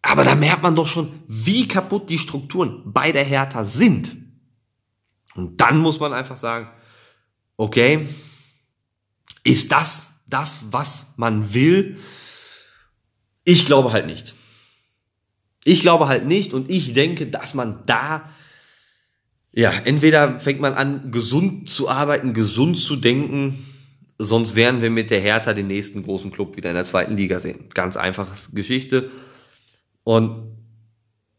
Aber 0.03 0.25
da 0.25 0.35
merkt 0.35 0.63
man 0.63 0.75
doch 0.75 0.89
schon, 0.89 1.13
wie 1.29 1.69
kaputt 1.69 2.11
die 2.11 2.19
Strukturen 2.19 2.83
bei 2.85 3.13
der 3.13 3.25
Hertha 3.25 3.65
sind. 3.65 4.17
Und 5.35 5.61
dann 5.61 5.79
muss 5.79 6.01
man 6.01 6.13
einfach 6.13 6.37
sagen, 6.37 6.69
okay, 7.57 8.09
ist 9.45 9.71
das 9.71 10.15
das, 10.29 10.65
was 10.71 11.07
man 11.17 11.55
will? 11.55 11.99
Ich 13.45 13.65
glaube 13.65 13.93
halt 13.93 14.07
nicht. 14.07 14.35
Ich 15.65 15.81
glaube 15.81 16.09
halt 16.09 16.27
nicht 16.27 16.53
und 16.53 16.71
ich 16.71 16.93
denke, 16.95 17.29
dass 17.29 17.55
man 17.55 17.87
da, 17.87 18.29
ja, 19.53 19.71
entweder 19.71 20.41
fängt 20.41 20.61
man 20.61 20.75
an, 20.75 21.13
gesund 21.13 21.71
zu 21.71 21.89
arbeiten, 21.89 22.35
gesund 22.35 22.79
zu 22.79 22.97
denken, 22.97 23.65
sonst 24.23 24.55
werden 24.55 24.83
wir 24.83 24.91
mit 24.91 25.11
der 25.11 25.21
Hertha 25.21 25.53
den 25.53 25.67
nächsten 25.67 26.03
großen 26.03 26.31
Club 26.31 26.57
wieder 26.57 26.71
in 26.71 26.77
der 26.77 26.85
zweiten 26.85 27.17
Liga 27.17 27.41
sehen. 27.41 27.69
Ganz 27.75 27.97
einfache 27.97 28.35
Geschichte. 28.53 29.11
Und 30.05 30.57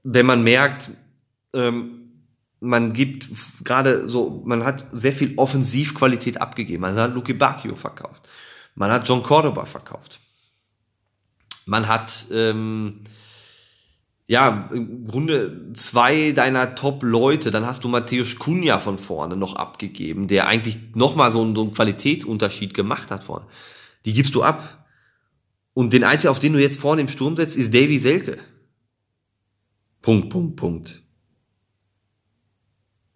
wenn 0.04 0.26
man 0.26 0.44
merkt, 0.44 0.92
ähm, 1.54 2.00
man 2.60 2.94
gibt 2.94 3.28
gerade 3.64 4.08
so, 4.08 4.42
man 4.46 4.64
hat 4.64 4.86
sehr 4.94 5.14
viel 5.14 5.34
Offensivqualität 5.38 6.42
abgegeben. 6.42 6.82
Man 6.82 6.96
hat 6.96 7.14
Luke 7.14 7.34
Bacchio 7.34 7.76
verkauft. 7.76 8.28
Man 8.76 8.92
hat 8.92 9.08
John 9.08 9.24
Cordoba 9.24 9.66
verkauft. 9.66 10.20
Man 11.66 11.88
hat 11.88 12.26
ähm, 12.32 13.02
ja 14.28 14.70
im 14.74 15.08
Grunde 15.08 15.74
zwei 15.74 16.32
deiner 16.32 16.76
Top-Leute. 16.76 17.52
Dann 17.52 17.66
hast 17.66 17.84
du 17.84 17.90
Matthäus 17.90 18.38
Cunha 18.38 18.80
von 18.80 18.98
vorne 18.98 19.36
noch 19.36 19.56
abgegeben, 19.56 20.28
der 20.28 20.48
eigentlich 20.48 20.78
nochmal 20.96 21.32
so, 21.32 21.42
einen, 21.42 21.56
so 21.56 21.64
einen 21.64 21.74
Qualitätsunterschied 21.74 22.74
gemacht 22.74 23.12
hat 23.12 23.24
vorne. 23.24 23.46
Die 24.06 24.14
gibst 24.14 24.36
du 24.36 24.44
ab. 24.44 24.86
Und 25.74 25.92
den 25.94 26.04
einzigen, 26.04 26.30
auf 26.30 26.40
den 26.40 26.54
du 26.54 26.62
jetzt 26.62 26.80
vorne 26.80 27.02
im 27.02 27.08
Sturm 27.08 27.36
setzt, 27.36 27.58
ist 27.58 27.74
Davy 27.74 27.98
Selke. 27.98 28.38
Punkt, 30.02 30.30
Punkt, 30.30 30.56
Punkt. 30.56 31.02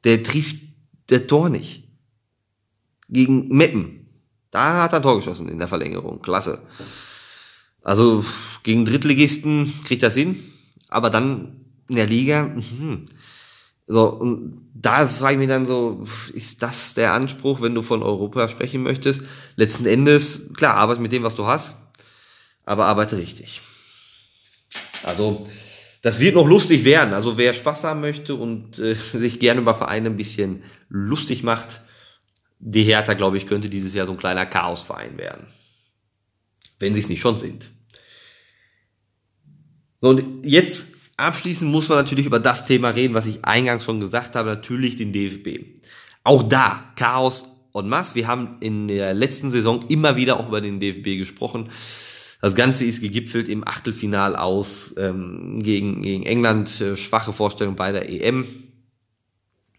Der 0.04 0.24
trifft 0.24 0.58
der 1.10 1.28
Tor 1.28 1.50
nicht. 1.50 1.84
Gegen 3.10 3.50
Meppen. 3.50 4.08
Da 4.52 4.84
hat 4.84 4.94
er 4.94 4.98
ein 4.98 5.04
Tor 5.04 5.18
geschossen 5.18 5.50
in 5.50 5.60
der 5.60 5.68
Verlängerung. 5.68 6.22
Klasse. 6.22 6.62
Also 7.84 8.26
gegen 8.64 8.86
Drittligisten 8.86 9.74
kriegt 9.86 10.04
das 10.04 10.16
hin, 10.16 10.44
aber 10.90 11.10
dann 11.10 11.66
in 11.90 11.96
der 11.96 12.08
Liga, 12.08 12.44
mh. 12.44 13.00
so, 13.88 14.10
und 14.10 14.70
da 14.74 15.08
frage 15.08 15.34
ich 15.34 15.40
mich 15.40 15.48
dann 15.48 15.66
so, 15.66 16.06
ist 16.34 16.62
das 16.62 16.94
der 16.94 17.14
Anspruch, 17.14 17.62
wenn 17.62 17.74
du 17.74 17.82
von 17.82 18.04
Europa 18.04 18.48
sprechen 18.50 18.84
möchtest? 18.84 19.22
Letzten 19.56 19.86
Endes, 19.86 20.54
klar, 20.56 20.76
arbeite 20.76 21.02
mit 21.02 21.12
dem, 21.12 21.24
was 21.24 21.36
du 21.36 21.46
hast, 21.46 21.76
aber 22.66 22.86
arbeite 22.86 23.18
richtig. 23.18 23.62
Also, 25.04 25.48
das 26.02 26.20
wird 26.20 26.36
noch 26.36 26.48
lustig 26.48 26.86
werden. 26.86 27.14
Also 27.14 27.38
wer 27.38 27.54
Spaß 27.54 27.84
haben 27.84 28.02
möchte 28.02 28.36
und 28.36 28.80
äh, 28.80 28.96
sich 29.14 29.40
gerne 29.40 29.62
über 29.62 29.76
Vereine 29.76 30.10
ein 30.10 30.18
bisschen 30.18 30.64
lustig 30.90 31.44
macht, 31.44 31.82
die 32.60 32.84
Hertha, 32.84 33.14
glaube 33.14 33.38
ich, 33.38 33.46
könnte 33.46 33.70
dieses 33.70 33.94
Jahr 33.94 34.06
so 34.06 34.14
ein 34.14 34.18
kleiner 34.18 34.46
Chaosverein 34.46 35.18
werden. 35.18 35.48
Wenn 36.80 36.94
sie 36.94 37.02
es 37.02 37.10
nicht 37.10 37.22
schon 37.22 37.38
sind. 37.38 37.72
So, 40.02 40.10
und 40.10 40.46
jetzt 40.46 40.90
abschließend 41.18 41.72
muss 41.72 41.90
man 41.90 41.98
natürlich 41.98 42.26
über 42.26 42.40
das 42.40 42.66
Thema 42.66 42.90
reden, 42.90 43.14
was 43.14 43.26
ich 43.26 43.44
eingangs 43.46 43.84
schon 43.84 44.00
gesagt 44.00 44.36
habe, 44.36 44.50
natürlich 44.50 44.96
den 44.96 45.14
DFB. 45.14 45.82
Auch 46.24 46.44
da 46.44 46.94
Chaos 46.96 47.46
en 47.74 47.90
masse. 47.90 48.16
Wir 48.16 48.28
haben 48.28 48.58
in 48.60 48.88
der 48.88 49.14
letzten 49.14 49.52
Saison 49.52 49.88
immer 49.88 50.16
wieder 50.16 50.40
auch 50.40 50.48
über 50.48 50.62
den 50.62 50.80
DFB 50.80 51.18
gesprochen. 51.18 51.70
Das 52.42 52.54
Ganze 52.54 52.86
ist 52.86 53.02
gegipfelt 53.02 53.48
im 53.48 53.68
Achtelfinal 53.68 54.36
aus 54.36 54.96
ähm, 54.98 55.62
gegen, 55.64 56.04
gegen 56.04 56.24
England. 56.24 56.82
Äh, 56.82 56.96
schwache 56.96 57.34
Vorstellung 57.34 57.76
bei 57.76 57.92
der 57.92 58.10
EM. 58.10 58.46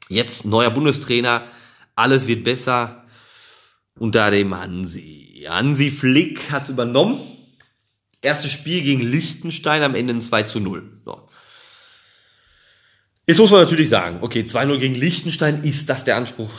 Jetzt 0.09 0.45
neuer 0.45 0.71
Bundestrainer. 0.71 1.45
Alles 1.95 2.27
wird 2.27 2.45
besser 2.45 3.05
unter 3.99 4.31
dem 4.31 4.55
Hansi. 4.59 5.47
Hansi 5.49 5.91
Flick 5.91 6.51
hat 6.51 6.69
übernommen. 6.69 7.21
Erstes 8.21 8.51
Spiel 8.51 8.83
gegen 8.83 9.03
Liechtenstein 9.03 9.83
am 9.83 9.95
Ende 9.95 10.15
ein 10.15 10.23
2 10.23 10.43
zu 10.45 10.61
0. 10.61 11.01
So. 11.05 11.29
Jetzt 13.27 13.39
muss 13.39 13.51
man 13.51 13.61
natürlich 13.61 13.91
sagen, 13.91 14.19
okay, 14.23 14.41
2-0 14.41 14.79
gegen 14.79 14.95
Liechtenstein, 14.95 15.63
ist 15.63 15.89
das 15.89 16.05
der 16.05 16.17
Anspruch 16.17 16.51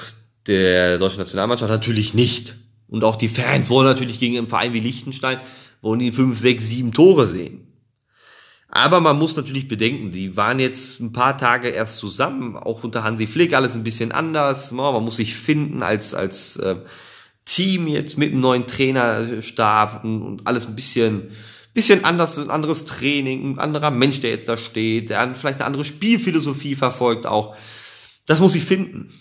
der 0.46 1.00
deutschen 1.00 1.20
Nationalmannschaft? 1.20 1.72
Natürlich 1.72 2.14
nicht. 2.14 2.56
Und 2.88 3.04
auch 3.04 3.16
die 3.16 3.28
Fans 3.28 3.70
wollen 3.70 3.88
natürlich 3.88 4.20
gegen 4.20 4.38
einen 4.38 4.48
Verein 4.48 4.74
wie 4.74 4.80
Liechtenstein, 4.80 5.40
wollen 5.82 6.00
die 6.00 6.12
5, 6.12 6.38
6, 6.38 6.70
7 6.70 6.94
Tore 6.94 7.28
sehen. 7.28 7.70
Aber 8.68 9.00
man 9.00 9.18
muss 9.18 9.36
natürlich 9.36 9.68
bedenken, 9.68 10.12
die 10.12 10.38
waren 10.38 10.60
jetzt 10.60 11.00
ein 11.00 11.12
paar 11.12 11.40
Tage 11.40 11.70
erst 11.70 11.98
zusammen, 11.98 12.56
auch 12.56 12.84
unter 12.84 13.04
Hansi 13.04 13.26
Flick, 13.26 13.54
alles 13.54 13.74
ein 13.74 13.84
bisschen 13.84 14.12
anders. 14.12 14.72
Man 14.72 15.04
muss 15.04 15.16
sich 15.16 15.36
finden 15.36 15.82
als, 15.82 16.14
als 16.14 16.58
äh, 16.58 16.76
Team 17.50 17.88
jetzt 17.88 18.18
mit 18.18 18.32
einem 18.32 18.42
neuen 18.42 18.68
Trainerstab 18.68 20.04
und, 20.04 20.22
und 20.22 20.48
alles 20.48 20.68
ein 20.68 20.76
bisschen, 20.76 21.32
bisschen 21.74 22.06
anders, 22.06 22.38
ein 22.38 22.52
anderes 22.52 22.86
Training, 22.86 23.56
ein 23.56 23.60
anderer 23.60 23.90
Mensch, 23.90 24.20
der 24.20 24.30
jetzt 24.30 24.48
da 24.48 24.56
steht, 24.56 25.10
der 25.10 25.34
vielleicht 25.36 25.60
eine 25.60 25.66
andere 25.66 25.84
Spielphilosophie 25.84 26.76
verfolgt 26.76 27.26
auch. 27.26 27.56
Das 28.28 28.40
muss 28.40 28.54
ich 28.54 28.64
finden. 28.64 29.12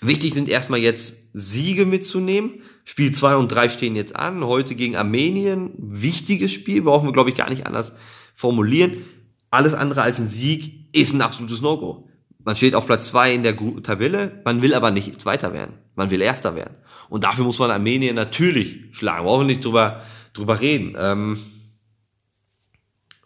Wichtig 0.00 0.32
sind 0.32 0.48
erstmal 0.48 0.78
jetzt 0.78 1.28
Siege 1.34 1.84
mitzunehmen. 1.84 2.62
Spiel 2.84 3.12
zwei 3.12 3.36
und 3.36 3.48
drei 3.48 3.68
stehen 3.68 3.94
jetzt 3.94 4.16
an. 4.16 4.42
Heute 4.44 4.74
gegen 4.74 4.96
Armenien. 4.96 5.72
Wichtiges 5.76 6.50
Spiel, 6.50 6.80
brauchen 6.80 7.06
wir, 7.06 7.12
glaube 7.12 7.28
ich, 7.28 7.36
gar 7.36 7.50
nicht 7.50 7.66
anders 7.66 7.92
formulieren. 8.34 9.04
Alles 9.50 9.74
andere 9.74 10.00
als 10.00 10.18
ein 10.18 10.30
Sieg 10.30 10.88
ist 10.92 11.12
ein 11.12 11.20
absolutes 11.20 11.60
No-Go. 11.60 12.08
Man 12.42 12.56
steht 12.56 12.74
auf 12.74 12.86
Platz 12.86 13.08
zwei 13.08 13.34
in 13.34 13.42
der 13.42 13.54
Tabelle, 13.82 14.40
man 14.46 14.62
will 14.62 14.72
aber 14.72 14.90
nicht 14.90 15.20
Zweiter 15.20 15.52
werden. 15.52 15.74
Man 15.96 16.10
will 16.10 16.22
Erster 16.22 16.54
werden. 16.54 16.76
Und 17.08 17.24
dafür 17.24 17.44
muss 17.44 17.58
man 17.58 17.70
Armenien 17.70 18.14
natürlich 18.14 18.78
schlagen. 18.92 19.24
Brauchen 19.24 19.46
wir 19.46 19.54
nicht 19.54 19.64
drüber, 19.64 20.04
drüber 20.32 20.60
reden. 20.60 20.94
Ähm 20.98 21.38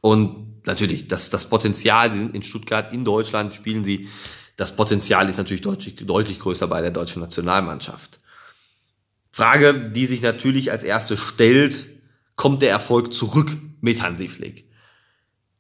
und 0.01 0.67
natürlich, 0.67 1.09
das, 1.09 1.31
das 1.31 1.49
Potenzial, 1.49 2.11
die 2.11 2.19
sind 2.19 2.35
in 2.35 2.43
Stuttgart, 2.43 2.93
in 2.93 3.05
Deutschland 3.05 3.55
spielen 3.55 3.85
sie. 3.85 4.09
Das 4.57 4.77
Potenzial 4.77 5.29
ist 5.29 5.39
natürlich 5.39 5.63
deutlich, 5.63 5.97
deutlich 5.97 6.39
größer 6.39 6.67
bei 6.67 6.83
der 6.83 6.91
deutschen 6.91 7.23
Nationalmannschaft. 7.23 8.19
Frage, 9.31 9.91
die 9.95 10.07
sich 10.07 10.21
natürlich 10.21 10.71
als 10.71 10.83
erste 10.83 11.17
stellt, 11.17 11.87
kommt 12.37 12.63
der 12.63 12.71
Erfolg 12.71 13.13
zurück 13.13 13.57
mit 13.81 14.03
Hansi 14.03 14.29
Flick? 14.29 14.69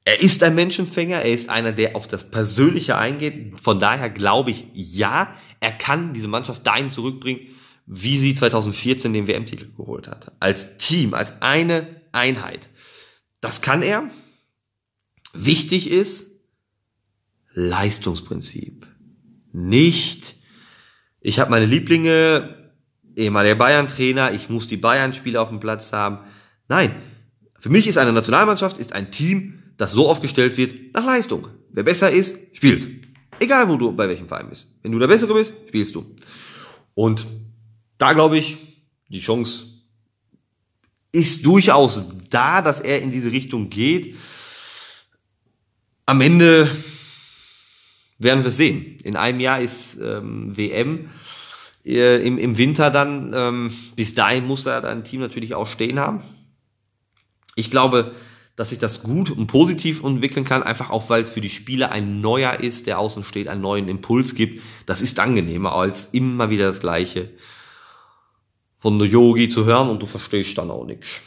Er 0.04 0.20
ist 0.20 0.42
ein 0.42 0.56
Menschenfänger, 0.56 1.22
er 1.22 1.32
ist 1.32 1.48
einer, 1.48 1.72
der 1.72 1.94
auf 1.94 2.08
das 2.08 2.30
Persönliche 2.30 2.96
eingeht. 2.96 3.60
Von 3.62 3.78
daher 3.78 4.10
glaube 4.10 4.50
ich, 4.50 4.66
ja, 4.74 5.34
er 5.60 5.72
kann 5.72 6.12
diese 6.12 6.26
Mannschaft 6.26 6.66
dahin 6.66 6.90
zurückbringen, 6.90 7.40
wie 7.94 8.18
sie 8.18 8.34
2014 8.34 9.12
den 9.12 9.26
WM-Titel 9.26 9.70
geholt 9.76 10.08
hat. 10.08 10.32
Als 10.40 10.78
Team, 10.78 11.12
als 11.14 11.34
eine 11.40 11.86
Einheit. 12.12 12.70
Das 13.40 13.60
kann 13.60 13.82
er. 13.82 14.10
Wichtig 15.34 15.90
ist 15.90 16.26
Leistungsprinzip. 17.54 18.86
Nicht, 19.52 20.36
ich 21.20 21.38
habe 21.38 21.50
meine 21.50 21.66
Lieblinge, 21.66 22.72
ehemaliger 23.14 23.56
Bayern-Trainer, 23.56 24.32
ich 24.32 24.48
muss 24.48 24.66
die 24.66 24.78
Bayern-Spieler 24.78 25.42
auf 25.42 25.50
dem 25.50 25.60
Platz 25.60 25.92
haben. 25.92 26.20
Nein, 26.68 26.94
für 27.58 27.68
mich 27.68 27.86
ist 27.86 27.98
eine 27.98 28.12
Nationalmannschaft, 28.12 28.78
ist 28.78 28.94
ein 28.94 29.10
Team, 29.12 29.62
das 29.76 29.92
so 29.92 30.08
aufgestellt 30.08 30.56
wird 30.56 30.94
nach 30.94 31.04
Leistung. 31.04 31.48
Wer 31.70 31.82
besser 31.82 32.10
ist, 32.10 32.56
spielt. 32.56 32.88
Egal, 33.38 33.68
wo 33.68 33.76
du 33.76 33.92
bei 33.92 34.08
welchem 34.08 34.28
Verein 34.28 34.48
bist. 34.48 34.68
Wenn 34.82 34.92
du 34.92 34.98
der 34.98 35.08
Bessere 35.08 35.34
bist, 35.34 35.52
spielst 35.66 35.94
du. 35.94 36.14
Und 36.94 37.26
da 38.02 38.14
glaube 38.14 38.36
ich, 38.36 38.58
die 39.10 39.20
Chance 39.20 39.66
ist 41.12 41.46
durchaus 41.46 42.04
da, 42.30 42.60
dass 42.60 42.80
er 42.80 43.00
in 43.00 43.12
diese 43.12 43.30
Richtung 43.30 43.70
geht. 43.70 44.16
Am 46.04 46.20
Ende 46.20 46.68
werden 48.18 48.42
wir 48.42 48.50
sehen. 48.50 48.98
In 49.04 49.14
einem 49.14 49.38
Jahr 49.38 49.60
ist 49.60 49.98
ähm, 50.02 50.56
WM. 50.56 51.10
Äh, 51.84 52.26
im, 52.26 52.38
Im 52.38 52.58
Winter 52.58 52.90
dann, 52.90 53.32
ähm, 53.34 53.72
bis 53.94 54.14
dahin 54.14 54.48
muss 54.48 54.66
er 54.66 54.84
ein 54.84 55.04
Team 55.04 55.20
natürlich 55.20 55.54
auch 55.54 55.68
stehen 55.68 56.00
haben. 56.00 56.24
Ich 57.54 57.70
glaube, 57.70 58.16
dass 58.56 58.70
sich 58.70 58.78
das 58.78 59.04
gut 59.04 59.30
und 59.30 59.46
positiv 59.46 60.02
entwickeln 60.02 60.44
kann, 60.44 60.64
einfach 60.64 60.90
auch 60.90 61.08
weil 61.08 61.22
es 61.22 61.30
für 61.30 61.40
die 61.40 61.50
Spieler 61.50 61.92
ein 61.92 62.20
neuer 62.20 62.58
ist, 62.58 62.88
der 62.88 62.98
außen 62.98 63.22
steht, 63.22 63.46
einen 63.46 63.60
neuen 63.60 63.88
Impuls 63.88 64.34
gibt. 64.34 64.60
Das 64.86 65.02
ist 65.02 65.20
angenehmer 65.20 65.72
als 65.72 66.06
immer 66.06 66.50
wieder 66.50 66.66
das 66.66 66.80
Gleiche 66.80 67.30
von 68.82 68.98
der 68.98 69.06
Yogi 69.06 69.48
zu 69.48 69.64
hören 69.64 69.88
und 69.88 70.02
du 70.02 70.06
verstehst 70.06 70.58
dann 70.58 70.72
auch 70.72 70.84
nichts. 70.84 71.22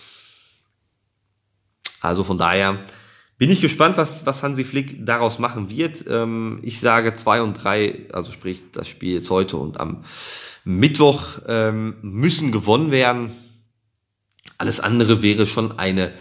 Also 2.01 2.25
von 2.25 2.37
daher 2.37 2.85
bin 3.37 3.49
ich 3.49 3.61
gespannt, 3.61 3.95
was, 3.95 4.25
was 4.25 4.43
Hansi 4.43 4.65
Flick 4.65 5.05
daraus 5.05 5.39
machen 5.39 5.69
wird. 5.69 6.03
Ähm, 6.09 6.59
ich 6.63 6.81
sage 6.81 7.13
zwei 7.13 7.41
und 7.41 7.53
drei, 7.53 8.07
also 8.11 8.33
sprich 8.33 8.61
das 8.73 8.89
Spiel 8.89 9.13
jetzt 9.13 9.29
heute 9.29 9.55
und 9.55 9.79
am 9.79 10.03
Mittwoch 10.65 11.39
ähm, 11.47 11.95
müssen 12.01 12.51
gewonnen 12.51 12.91
werden. 12.91 13.31
Alles 14.57 14.81
andere 14.81 15.21
wäre 15.21 15.47
schon 15.47 15.79
eine 15.79 16.13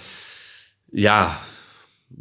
ja, 0.93 1.41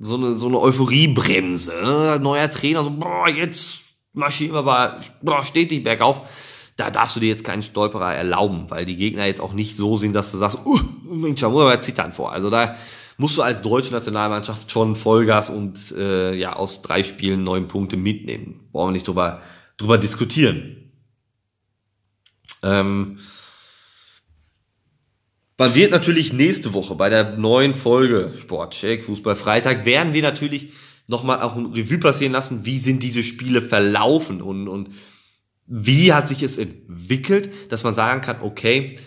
so 0.01 0.15
eine, 0.15 0.39
so 0.39 0.47
eine 0.47 0.59
Euphoriebremse. 0.59 1.71
Ne? 1.83 2.19
Neuer 2.19 2.49
Trainer, 2.49 2.83
so, 2.83 2.89
boah, 2.89 3.29
jetzt 3.29 3.83
marschieren 4.13 4.55
wir 4.55 4.59
aber 4.59 5.01
boah, 5.21 5.45
stetig 5.45 5.83
bergauf. 5.83 6.21
Da 6.75 6.89
darfst 6.89 7.15
du 7.15 7.19
dir 7.19 7.29
jetzt 7.29 7.43
keinen 7.43 7.61
Stolperer 7.61 8.15
erlauben, 8.15 8.65
weil 8.69 8.85
die 8.85 8.95
Gegner 8.95 9.25
jetzt 9.25 9.41
auch 9.41 9.53
nicht 9.53 9.77
so 9.77 9.97
sind, 9.97 10.13
dass 10.13 10.31
du 10.31 10.37
sagst, 10.37 10.59
uh, 10.65 10.79
Mensch, 11.03 11.41
da 11.41 11.49
muss 11.49 11.61
aber 11.61 11.81
zittern 11.81 12.13
vor. 12.13 12.31
Also 12.31 12.49
da 12.49 12.75
musst 13.17 13.37
du 13.37 13.43
als 13.43 13.61
deutsche 13.61 13.91
Nationalmannschaft 13.91 14.71
schon 14.71 14.95
Vollgas 14.95 15.49
und 15.49 15.91
äh, 15.97 16.33
ja 16.33 16.53
aus 16.55 16.81
drei 16.81 17.03
Spielen 17.03 17.43
neun 17.43 17.67
Punkte 17.67 17.97
mitnehmen. 17.97 18.67
Brauchen 18.71 18.89
wir 18.89 18.93
nicht 18.93 19.07
drüber, 19.07 19.41
drüber 19.77 19.97
diskutieren. 19.97 20.91
Ähm, 22.63 23.19
man 25.57 25.75
wird 25.75 25.91
natürlich 25.91 26.33
nächste 26.33 26.73
Woche 26.73 26.95
bei 26.95 27.09
der 27.09 27.37
neuen 27.37 27.75
Folge 27.75 28.33
Sportcheck, 28.41 29.03
Fußball 29.03 29.35
Freitag, 29.35 29.85
werden 29.85 30.13
wir 30.13 30.23
natürlich 30.23 30.73
nochmal 31.07 31.41
auch 31.41 31.55
ein 31.55 31.67
Revue 31.67 31.99
passieren 31.99 32.31
lassen, 32.31 32.65
wie 32.65 32.79
sind 32.79 33.03
diese 33.03 33.23
Spiele 33.23 33.61
verlaufen 33.61 34.41
und, 34.41 34.67
und 34.67 34.89
wie 35.65 36.13
hat 36.13 36.27
sich 36.27 36.43
es 36.43 36.57
entwickelt, 36.57 37.71
dass 37.71 37.83
man 37.83 37.93
sagen 37.93 38.21
kann, 38.21 38.41
okay, 38.41 38.97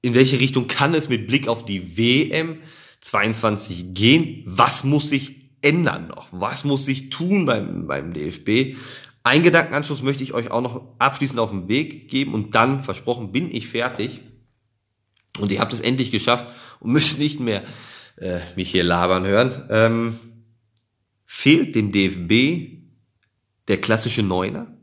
in 0.00 0.14
welche 0.14 0.38
Richtung 0.38 0.68
kann 0.68 0.94
es 0.94 1.08
mit 1.08 1.26
Blick 1.26 1.48
auf 1.48 1.64
die 1.64 1.96
WM 1.96 2.58
22 3.00 3.94
gehen? 3.94 4.42
Was 4.46 4.84
muss 4.84 5.10
sich 5.10 5.50
ändern 5.60 6.08
noch? 6.08 6.28
Was 6.30 6.64
muss 6.64 6.84
sich 6.84 7.10
tun 7.10 7.46
beim, 7.46 7.86
beim 7.86 8.12
DFB? 8.12 8.76
Ein 9.24 9.42
Gedankenanschluss 9.42 10.02
möchte 10.02 10.22
ich 10.22 10.34
euch 10.34 10.50
auch 10.50 10.62
noch 10.62 10.94
abschließend 10.98 11.40
auf 11.40 11.50
den 11.50 11.68
Weg 11.68 12.08
geben 12.08 12.34
und 12.34 12.54
dann, 12.54 12.84
versprochen, 12.84 13.32
bin 13.32 13.54
ich 13.54 13.68
fertig. 13.68 14.20
Und 15.38 15.52
ihr 15.52 15.60
habt 15.60 15.72
es 15.72 15.80
endlich 15.80 16.10
geschafft 16.10 16.46
und 16.80 16.92
müsst 16.92 17.18
nicht 17.18 17.40
mehr 17.40 17.64
äh, 18.16 18.40
mich 18.56 18.70
hier 18.70 18.84
labern 18.84 19.26
hören. 19.26 19.66
Ähm, 19.70 20.18
fehlt 21.26 21.74
dem 21.74 21.92
DFB 21.92 22.78
der 23.68 23.80
klassische 23.80 24.22
Neuner? 24.22 24.77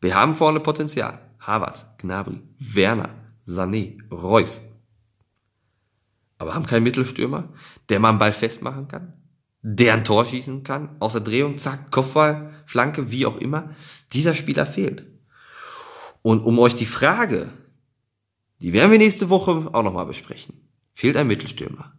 Wir 0.00 0.14
haben 0.14 0.36
vorne 0.36 0.60
Potenzial. 0.60 1.20
Havertz, 1.40 1.86
Gnabry, 1.98 2.42
Werner, 2.58 3.10
Sané, 3.46 3.98
Reus. 4.10 4.60
Aber 6.38 6.54
haben 6.54 6.66
keinen 6.66 6.82
Mittelstürmer, 6.82 7.52
der 7.88 8.00
mal 8.00 8.10
einen 8.10 8.18
Ball 8.18 8.32
festmachen 8.32 8.88
kann, 8.88 9.14
der 9.62 9.94
ein 9.94 10.04
Tor 10.04 10.26
schießen 10.26 10.64
kann, 10.64 10.96
aus 10.98 11.12
der 11.12 11.22
Drehung, 11.22 11.58
zack, 11.58 11.90
Kopfball, 11.90 12.52
Flanke, 12.66 13.10
wie 13.10 13.26
auch 13.26 13.36
immer. 13.36 13.70
Dieser 14.12 14.34
Spieler 14.34 14.66
fehlt. 14.66 15.06
Und 16.22 16.42
um 16.42 16.58
euch 16.58 16.74
die 16.74 16.86
Frage 16.86 17.50
die 18.60 18.72
werden 18.72 18.90
wir 18.90 18.98
nächste 18.98 19.28
Woche 19.28 19.68
auch 19.72 19.82
nochmal 19.82 20.06
besprechen. 20.06 20.54
Fehlt 20.94 21.16
ein 21.16 21.26
Mittelstürmer. 21.26 21.92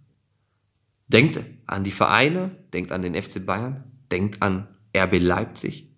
Denkt 1.08 1.44
an 1.68 1.84
die 1.84 1.92
Vereine, 1.92 2.52
denkt 2.74 2.92
an 2.92 3.02
den 3.02 3.22
FC 3.22 3.46
Bayern, 3.46 3.84
denkt 4.12 4.42
an 4.42 4.68
RB 4.96 5.20
Leipzig, 5.20 5.96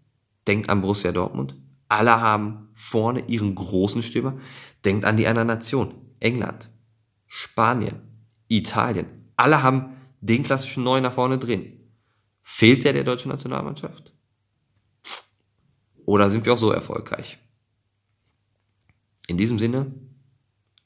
denkt 0.47 0.69
an 0.69 0.81
Borussia 0.81 1.11
Dortmund. 1.11 1.55
Alle 1.89 2.21
haben 2.21 2.69
vorne 2.75 3.25
ihren 3.27 3.55
großen 3.55 4.03
Stürmer. 4.03 4.39
Denkt 4.85 5.03
an 5.03 5.17
die 5.17 5.27
anderen 5.27 5.47
Nationen. 5.47 5.95
England, 6.19 6.69
Spanien, 7.27 7.99
Italien. 8.47 9.31
Alle 9.35 9.63
haben 9.63 9.97
den 10.21 10.43
klassischen 10.43 10.83
Neuner 10.83 11.11
vorne 11.11 11.37
drin. 11.37 11.79
Fehlt 12.43 12.83
der 12.85 12.93
der 12.93 13.03
deutschen 13.03 13.29
Nationalmannschaft? 13.29 14.13
Oder 16.05 16.29
sind 16.29 16.45
wir 16.45 16.53
auch 16.53 16.57
so 16.57 16.71
erfolgreich? 16.71 17.37
In 19.27 19.37
diesem 19.37 19.59
Sinne, 19.59 19.93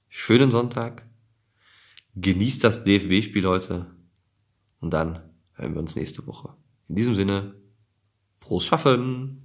schönen 0.10 0.52
Sonntag, 0.52 1.08
genießt 2.16 2.64
das 2.64 2.84
DFB-Spiel 2.84 3.48
heute 3.48 3.88
und 4.80 4.92
dann 4.92 5.22
hören 5.54 5.74
wir 5.74 5.80
uns 5.80 5.96
nächste 5.96 6.28
Woche. 6.28 6.56
In 6.90 6.96
diesem 6.96 7.16
Sinne, 7.16 7.56
frohes 8.40 8.66
Schaffen! 8.66 9.43